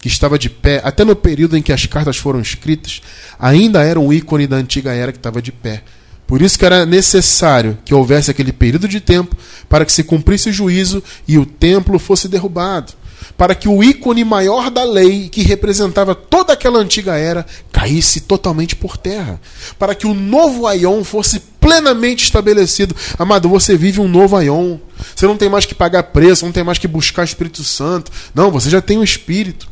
[0.00, 3.02] que estava de pé, até no período em que as cartas foram escritas,
[3.38, 5.82] ainda era um ícone da antiga era que estava de pé.
[6.26, 9.36] Por isso que era necessário que houvesse aquele período de tempo
[9.68, 12.94] para que se cumprisse o juízo e o templo fosse derrubado
[13.36, 18.76] para que o ícone maior da lei, que representava toda aquela antiga era, caísse totalmente
[18.76, 19.40] por terra,
[19.78, 22.94] para que o novo Aion fosse plenamente estabelecido.
[23.18, 24.76] Amado, você vive um novo Aion.
[25.16, 28.12] Você não tem mais que pagar preço, não tem mais que buscar Espírito Santo.
[28.34, 29.68] Não, você já tem o Espírito.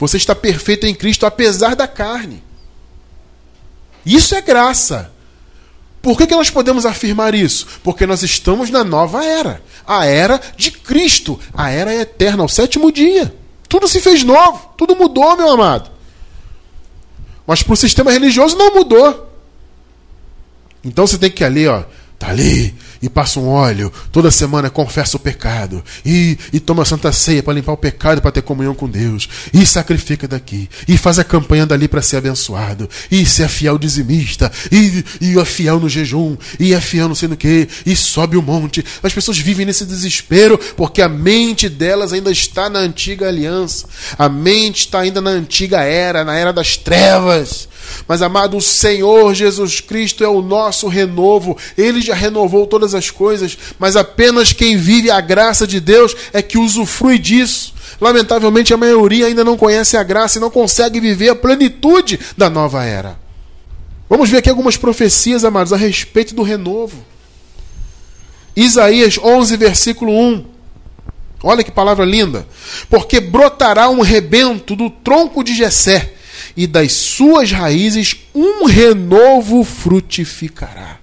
[0.00, 2.42] Você está perfeito em Cristo, apesar da carne.
[4.04, 5.12] Isso é graça.
[6.02, 7.66] Por que, que nós podemos afirmar isso?
[7.84, 12.92] Porque nós estamos na nova era a era de Cristo, a era eterna, o sétimo
[12.92, 13.34] dia.
[13.68, 15.90] Tudo se fez novo, tudo mudou, meu amado.
[17.44, 19.28] Mas para o sistema religioso não mudou.
[20.84, 21.82] Então você tem que ali, ó,
[22.20, 27.10] tá ali, e passa um óleo, toda semana confessa o pecado, e, e toma santa
[27.12, 31.18] ceia para limpar o pecado, para ter comunhão com Deus, e sacrifica daqui, e faz
[31.18, 35.80] a campanha dali para ser abençoado, e se é fiel dizimista, e, e é fiel
[35.80, 38.84] no jejum, e é fiel não sei no que, e sobe o monte.
[39.02, 44.28] As pessoas vivem nesse desespero porque a mente delas ainda está na antiga aliança, a
[44.28, 47.69] mente está ainda na antiga era, na era das trevas.
[48.06, 51.56] Mas, amado, o Senhor Jesus Cristo é o nosso renovo.
[51.76, 56.42] Ele já renovou todas as coisas, mas apenas quem vive a graça de Deus é
[56.42, 57.74] que usufrui disso.
[58.00, 62.48] Lamentavelmente, a maioria ainda não conhece a graça e não consegue viver a plenitude da
[62.48, 63.18] nova era.
[64.08, 67.04] Vamos ver aqui algumas profecias, amados, a respeito do renovo.
[68.56, 70.44] Isaías 11, versículo 1.
[71.42, 72.46] Olha que palavra linda.
[72.88, 76.14] Porque brotará um rebento do tronco de Jessé
[76.56, 80.98] e das suas raízes um renovo frutificará.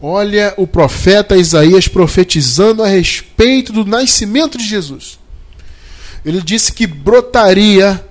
[0.00, 5.18] Olha o profeta Isaías profetizando a respeito do nascimento de Jesus.
[6.24, 8.02] Ele disse que brotaria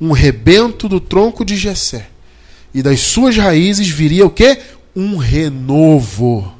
[0.00, 2.08] um rebento do tronco de Jessé
[2.74, 4.58] e das suas raízes viria o que?
[4.94, 6.52] Um renovo.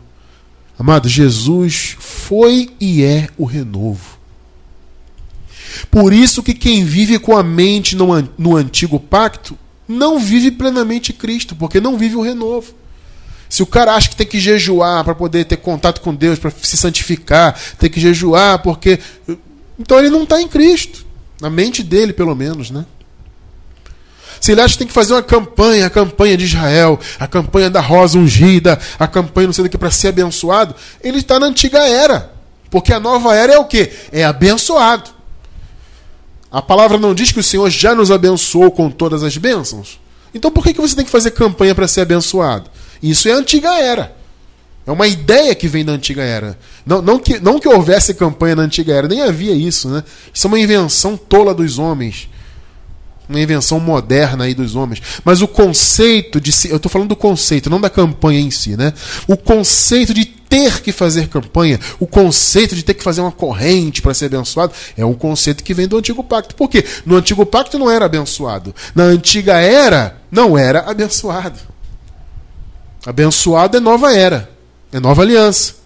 [0.79, 4.19] Amado, Jesus foi e é o renovo.
[5.90, 11.12] Por isso que quem vive com a mente no, no antigo pacto não vive plenamente
[11.12, 12.74] Cristo, porque não vive o renovo.
[13.48, 16.52] Se o cara acha que tem que jejuar para poder ter contato com Deus, para
[16.52, 19.00] se santificar, tem que jejuar porque.
[19.78, 21.04] Então ele não está em Cristo.
[21.40, 22.85] Na mente dele, pelo menos, né?
[24.40, 27.68] Se ele acha que tem que fazer uma campanha, a campanha de Israel, a campanha
[27.68, 31.46] da rosa ungida, a campanha não sei do que para ser abençoado, ele está na
[31.46, 32.33] antiga era.
[32.70, 33.90] Porque a nova era é o que?
[34.12, 35.10] É abençoado.
[36.51, 40.01] A palavra não diz que o Senhor já nos abençoou com todas as bênçãos?
[40.35, 42.71] Então por que, que você tem que fazer campanha para ser abençoado?
[43.03, 44.17] Isso é a antiga era.
[44.87, 46.59] É uma ideia que vem da antiga era.
[46.85, 49.88] Não, não, que, não que houvesse campanha na antiga era, nem havia isso.
[49.88, 50.03] Né?
[50.33, 52.29] Isso é uma invenção tola dos homens.
[53.31, 55.00] Uma invenção moderna aí dos homens.
[55.24, 56.50] Mas o conceito de.
[56.68, 58.76] Eu estou falando do conceito, não da campanha em si.
[58.76, 58.92] Né?
[59.28, 64.02] O conceito de ter que fazer campanha, o conceito de ter que fazer uma corrente
[64.02, 66.56] para ser abençoado, é um conceito que vem do antigo pacto.
[66.56, 66.85] Por quê?
[67.06, 68.74] No antigo pacto não era abençoado.
[68.96, 71.60] Na antiga era, não era abençoado.
[73.06, 74.50] Abençoado é nova era,
[74.92, 75.76] é nova aliança.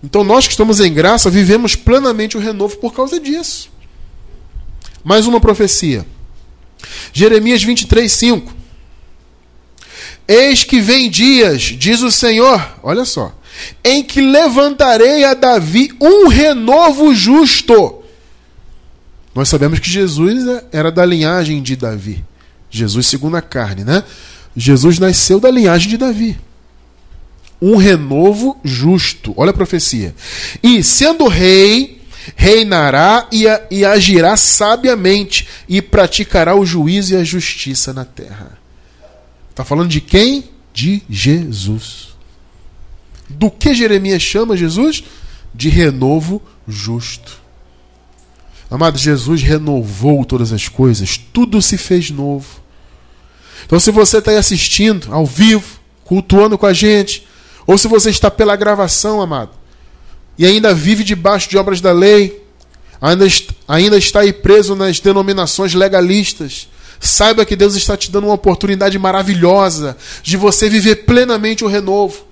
[0.00, 3.71] Então nós que estamos em graça vivemos plenamente o renovo por causa disso.
[5.04, 6.06] Mais uma profecia.
[7.12, 8.54] Jeremias 23, 5.
[10.26, 13.36] Eis que vem dias, diz o Senhor, olha só,
[13.84, 18.02] em que levantarei a Davi um renovo justo.
[19.34, 22.24] Nós sabemos que Jesus era da linhagem de Davi.
[22.70, 24.04] Jesus segundo a carne, né?
[24.56, 26.38] Jesus nasceu da linhagem de Davi.
[27.60, 29.32] Um renovo justo.
[29.36, 30.14] Olha a profecia.
[30.62, 32.01] E sendo rei,
[32.36, 38.58] reinará e, e agirá sabiamente e praticará o juízo e a justiça na terra.
[39.50, 40.44] Está falando de quem?
[40.72, 42.08] De Jesus.
[43.28, 45.04] Do que Jeremias chama Jesus?
[45.54, 47.40] De renovo justo.
[48.70, 52.62] Amado, Jesus renovou todas as coisas, tudo se fez novo.
[53.66, 57.26] Então, se você está aí assistindo ao vivo, cultuando com a gente,
[57.66, 59.50] ou se você está pela gravação, amado,
[60.42, 62.42] e ainda vive debaixo de obras da lei,
[63.00, 63.24] ainda,
[63.68, 66.66] ainda está aí preso nas denominações legalistas,
[66.98, 72.26] saiba que Deus está te dando uma oportunidade maravilhosa de você viver plenamente o renovo.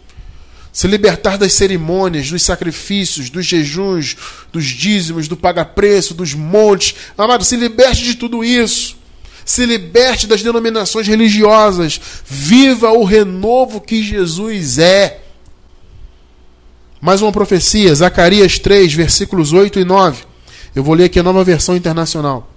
[0.73, 4.17] Se libertar das cerimônias, dos sacrifícios, dos jejuns,
[4.53, 6.97] dos dízimos, do paga-preço, dos montes.
[7.17, 8.97] Amado, se liberte de tudo isso.
[9.45, 12.01] Se liberte das denominações religiosas.
[12.27, 15.30] Viva o renovo que Jesus é.
[17.01, 20.25] Mais uma profecia, Zacarias 3, versículos 8 e 9.
[20.75, 22.51] Eu vou ler aqui a nova versão internacional.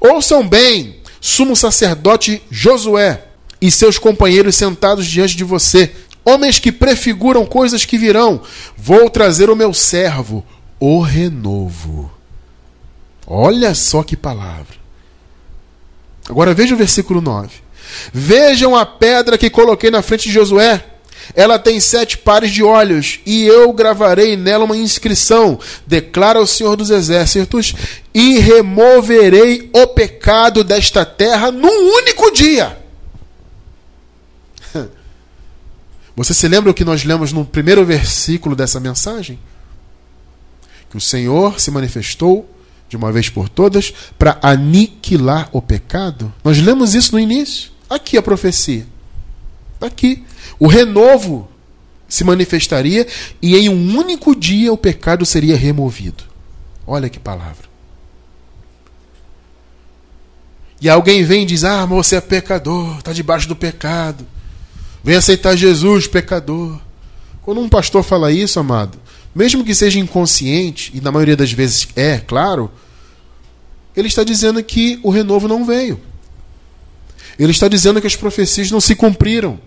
[0.00, 3.26] Ouçam bem, sumo sacerdote Josué
[3.60, 5.92] e seus companheiros sentados diante de você,
[6.24, 8.40] homens que prefiguram coisas que virão.
[8.78, 10.42] Vou trazer o meu servo,
[10.80, 12.10] o renovo.
[13.26, 14.76] Olha só que palavra.
[16.28, 17.50] Agora veja o versículo 9.
[18.10, 20.93] Vejam a pedra que coloquei na frente de Josué
[21.34, 26.76] ela tem sete pares de olhos, e eu gravarei nela uma inscrição, declara o Senhor
[26.76, 27.74] dos Exércitos,
[28.12, 32.78] e removerei o pecado desta terra num único dia.
[36.16, 39.38] Você se lembra o que nós lemos no primeiro versículo dessa mensagem?
[40.90, 42.48] Que o Senhor se manifestou
[42.88, 46.32] de uma vez por todas para aniquilar o pecado.
[46.44, 47.72] Nós lemos isso no início.
[47.90, 48.86] Aqui a profecia.
[49.74, 50.24] Está aqui.
[50.58, 51.48] O renovo
[52.08, 53.06] se manifestaria
[53.42, 56.24] e em um único dia o pecado seria removido.
[56.86, 57.74] Olha que palavra.
[60.80, 64.26] E alguém vem e diz: Ah, você é pecador, está debaixo do pecado.
[65.02, 66.78] Vem aceitar Jesus, pecador.
[67.42, 68.98] Quando um pastor fala isso, amado,
[69.34, 72.70] mesmo que seja inconsciente, e na maioria das vezes é, claro,
[73.94, 76.00] ele está dizendo que o renovo não veio.
[77.38, 79.58] Ele está dizendo que as profecias não se cumpriram.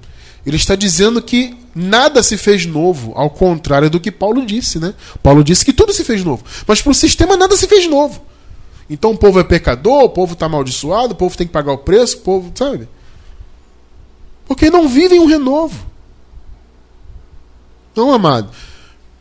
[0.47, 4.93] Ele está dizendo que nada se fez novo, ao contrário do que Paulo disse, né?
[5.21, 8.25] Paulo disse que tudo se fez novo, mas para o sistema nada se fez novo.
[8.89, 11.79] Então o povo é pecador, o povo está amaldiçoado, o povo tem que pagar o
[11.79, 12.87] preço, o povo, sabe?
[14.45, 15.85] Porque não vivem um renovo.
[17.93, 18.49] Não, amado.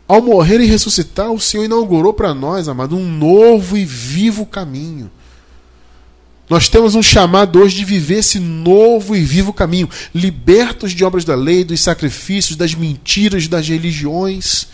[0.07, 5.11] Ao morrer e ressuscitar, o Senhor inaugurou para nós, amado, um novo e vivo caminho.
[6.49, 11.25] Nós temos um chamado hoje de viver esse novo e vivo caminho, libertos de obras
[11.25, 14.69] da lei, dos sacrifícios, das mentiras, das religiões.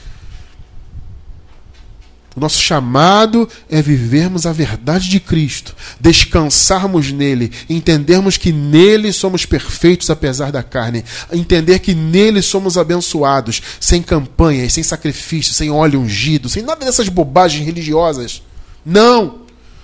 [2.37, 9.45] O nosso chamado é vivermos a verdade de Cristo, descansarmos nele, entendermos que nele somos
[9.45, 16.01] perfeitos apesar da carne, entender que nele somos abençoados, sem campanhas, sem sacrifício, sem óleo
[16.01, 18.43] ungido, sem nada dessas bobagens religiosas.
[18.85, 19.42] Não!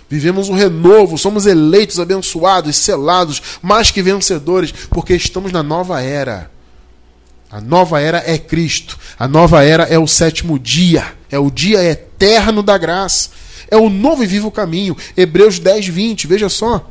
[0.08, 6.50] Vivemos um renovo, somos eleitos, abençoados, selados, mais que vencedores, porque estamos na nova era.
[7.50, 8.98] A nova era é Cristo.
[9.18, 11.04] A nova era é o sétimo dia.
[11.30, 13.30] É o dia eterno da graça.
[13.70, 14.96] É o novo e vivo caminho.
[15.16, 16.26] Hebreus 10, 20.
[16.26, 16.86] Veja só.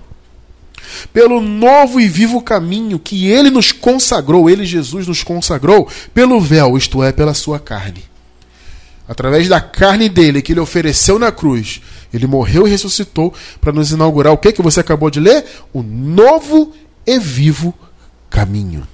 [1.13, 6.77] Pelo novo e vivo caminho que ele nos consagrou, ele, Jesus, nos consagrou, pelo véu,
[6.77, 8.05] isto é, pela sua carne.
[9.07, 11.81] Através da carne dele que ele ofereceu na cruz,
[12.13, 15.45] ele morreu e ressuscitou para nos inaugurar o que que você acabou de ler?
[15.73, 16.73] O novo
[17.05, 17.73] e vivo
[18.29, 18.87] caminho.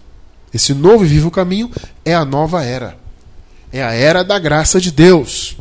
[0.54, 1.70] Esse novo e vivo caminho
[2.06, 2.98] é a nova era.
[3.72, 5.58] É a era da graça de Deus.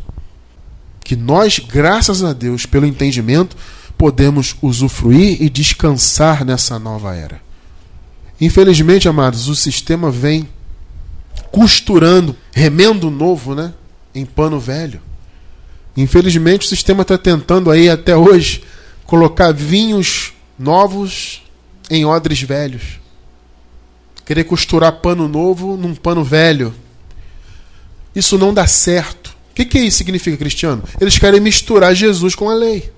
[1.03, 3.57] Que nós, graças a Deus, pelo entendimento,
[3.97, 7.41] podemos usufruir e descansar nessa nova era.
[8.41, 10.49] Infelizmente, amados, o sistema vem
[11.51, 13.73] costurando, remendo novo, né,
[14.15, 15.01] em pano velho.
[15.97, 18.63] Infelizmente, o sistema está tentando aí até hoje
[19.05, 21.43] colocar vinhos novos
[21.91, 23.01] em odres velhos.
[24.25, 26.75] Querer costurar pano novo num pano velho.
[28.15, 29.37] Isso não dá certo.
[29.51, 30.83] O que, que isso significa, cristiano?
[31.01, 32.91] Eles querem misturar Jesus com a lei.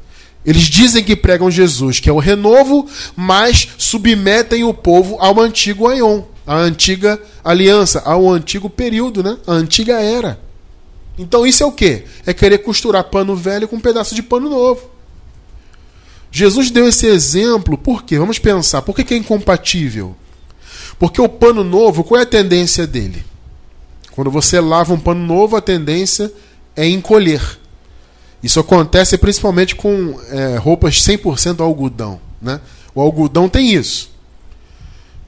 [0.47, 2.87] Eles dizem que pregam Jesus, que é o renovo,
[3.17, 9.39] mas submetem o povo ao antigo Aion, à antiga aliança, ao antigo período, né?
[9.47, 10.39] a antiga era.
[11.19, 12.05] Então isso é o quê?
[12.27, 14.91] É querer costurar pano velho com um pedaço de pano novo.
[16.31, 18.19] Jesus deu esse exemplo, por quê?
[18.19, 20.17] Vamos pensar, por que, que é incompatível?
[20.99, 23.25] Porque o pano novo, qual é a tendência dele?
[24.11, 26.33] Quando você lava um pano novo, a tendência
[26.77, 27.59] é encolher.
[28.43, 32.21] Isso acontece principalmente com é, roupas 100% algodão.
[32.41, 32.61] Né?
[32.95, 34.11] O algodão tem isso.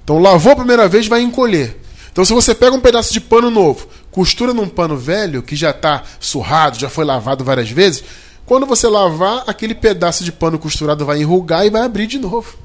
[0.05, 1.81] Então, lavou a primeira vez, vai encolher.
[2.13, 5.73] Então, se você pega um pedaço de pano novo, costura num pano velho, que já
[5.73, 8.03] está surrado, já foi lavado várias vezes,
[8.47, 12.57] quando você lavar, aquele pedaço de pano costurado vai enrugar e vai abrir de novo.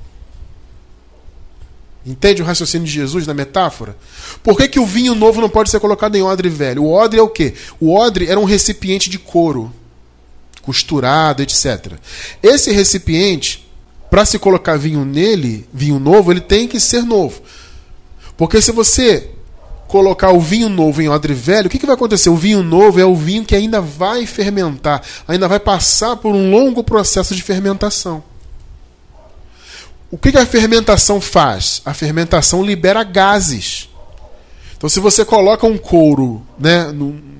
[2.05, 3.97] Entende o raciocínio de Jesus na metáfora?
[4.41, 6.83] Por que, que o vinho novo não pode ser colocado em odre velho?
[6.83, 7.53] O odre é o quê?
[7.81, 9.73] O odre era um recipiente de couro,
[10.61, 11.95] costurado, etc.
[12.41, 13.69] Esse recipiente,
[14.09, 17.41] para se colocar vinho nele, vinho novo, ele tem que ser novo.
[18.37, 19.31] Porque se você
[19.91, 22.29] colocar o vinho novo em odre velho, o que, que vai acontecer?
[22.29, 26.49] O vinho novo é o vinho que ainda vai fermentar, ainda vai passar por um
[26.49, 28.23] longo processo de fermentação.
[30.09, 31.81] O que, que a fermentação faz?
[31.83, 33.89] A fermentação libera gases.
[34.77, 36.89] Então, se você coloca um couro, né,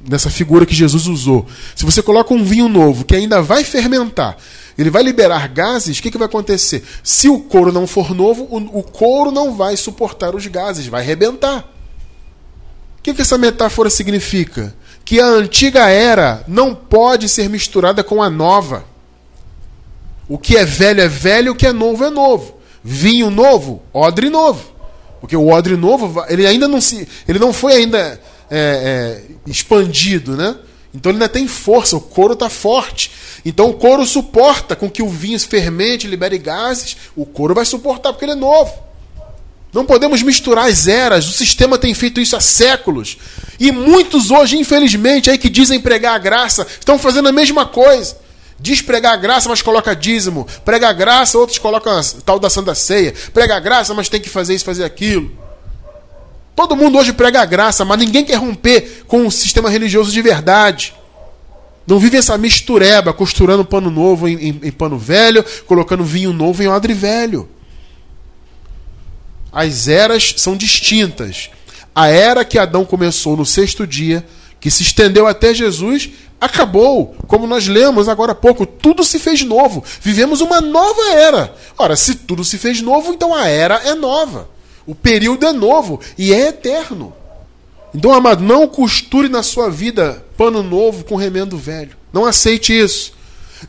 [0.05, 4.35] nessa figura que Jesus usou, se você coloca um vinho novo que ainda vai fermentar,
[4.77, 6.83] ele vai liberar gases, o que, que vai acontecer?
[7.01, 11.01] Se o couro não for novo, o, o couro não vai suportar os gases, vai
[11.01, 11.80] rebentar.
[13.01, 14.75] O que, que essa metáfora significa?
[15.03, 18.85] Que a antiga era não pode ser misturada com a nova.
[20.29, 22.59] O que é velho é velho, o que é novo é novo.
[22.83, 24.71] Vinho novo, odre novo.
[25.19, 28.21] Porque o odre novo, ele ainda não se, ele não foi ainda
[28.51, 30.55] é, é, expandido, né?
[30.93, 33.11] Então ele ainda tem força, o couro está forte.
[33.43, 36.97] Então o couro suporta com que o vinho fermente, libere gases.
[37.15, 38.90] O couro vai suportar porque ele é novo.
[39.73, 41.27] Não podemos misturar as eras.
[41.27, 43.17] O sistema tem feito isso há séculos.
[43.59, 48.17] E muitos hoje, infelizmente, aí que dizem pregar a graça, estão fazendo a mesma coisa.
[48.59, 50.45] Diz pregar a graça, mas coloca dízimo.
[50.63, 53.13] Prega a graça, outros colocam a tal da Santa Ceia.
[53.33, 55.31] Prega a graça, mas tem que fazer isso, fazer aquilo.
[56.55, 60.21] Todo mundo hoje prega a graça, mas ninguém quer romper com o sistema religioso de
[60.21, 60.93] verdade.
[61.87, 66.61] Não vive essa mistureba, costurando pano novo em, em, em pano velho, colocando vinho novo
[66.61, 67.49] em odre velho.
[69.51, 71.49] As eras são distintas.
[71.93, 74.25] A era que Adão começou no sexto dia,
[74.59, 77.15] que se estendeu até Jesus, acabou.
[77.27, 79.83] Como nós lemos agora há pouco, tudo se fez novo.
[80.01, 81.53] Vivemos uma nova era.
[81.77, 84.49] Ora, se tudo se fez novo, então a era é nova.
[84.87, 87.13] O período é novo e é eterno.
[87.93, 91.97] Então, amado, não costure na sua vida pano novo com remendo velho.
[92.13, 93.13] Não aceite isso.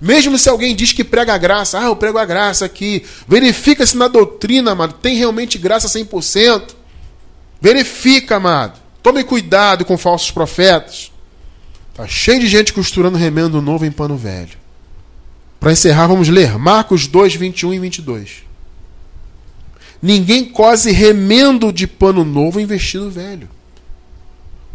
[0.00, 3.86] Mesmo se alguém diz que prega a graça, ah, eu prego a graça aqui, verifica
[3.86, 6.74] se na doutrina, amado, tem realmente graça 100%.
[7.60, 8.80] Verifica, amado.
[9.02, 11.12] Tome cuidado com falsos profetas.
[11.94, 14.56] Tá cheio de gente costurando remendo novo em pano velho.
[15.60, 18.30] Para encerrar, vamos ler Marcos 2, 21 e 22.
[20.00, 23.48] Ninguém cose remendo de pano novo em vestido velho.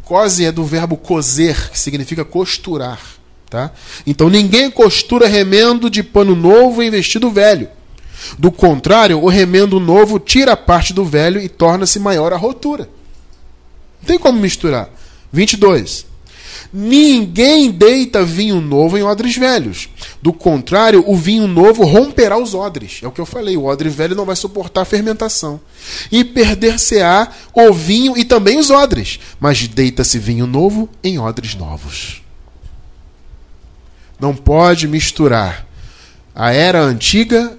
[0.04, 3.02] Cose é do verbo coser, que significa costurar.
[3.50, 3.72] Tá?
[4.06, 7.70] Então ninguém costura remendo de pano novo em vestido velho.
[8.38, 12.90] Do contrário, o remendo novo tira parte do velho e torna-se maior a rotura.
[14.02, 14.90] Não tem como misturar.
[15.32, 16.06] 22.
[16.74, 19.88] Ninguém deita vinho novo em odres velhos.
[20.22, 23.00] Do contrário, o vinho novo romperá os odres.
[23.02, 25.62] É o que eu falei, o odre velho não vai suportar a fermentação.
[26.12, 29.20] E perder-se-á o vinho e também os odres.
[29.40, 32.27] Mas deita-se vinho novo em odres novos.
[34.20, 35.66] Não pode misturar.
[36.36, 37.58] A era antiga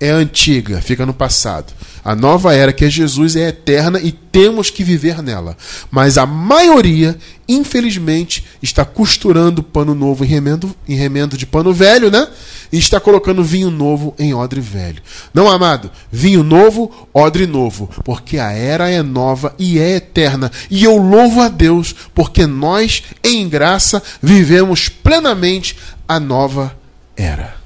[0.00, 1.72] é antiga, fica no passado.
[2.02, 5.54] A nova era, que é Jesus, é eterna e temos que viver nela.
[5.90, 12.10] Mas a maioria, infelizmente, está costurando pano novo em remendo, em remendo de pano velho,
[12.10, 12.26] né?
[12.72, 15.02] E está colocando vinho novo em odre velho.
[15.34, 17.90] Não, amado, vinho novo, odre novo.
[18.02, 20.50] Porque a era é nova e é eterna.
[20.70, 25.76] E eu louvo a Deus, porque nós, em graça, vivemos plenamente
[26.08, 26.74] a nova
[27.14, 27.59] era.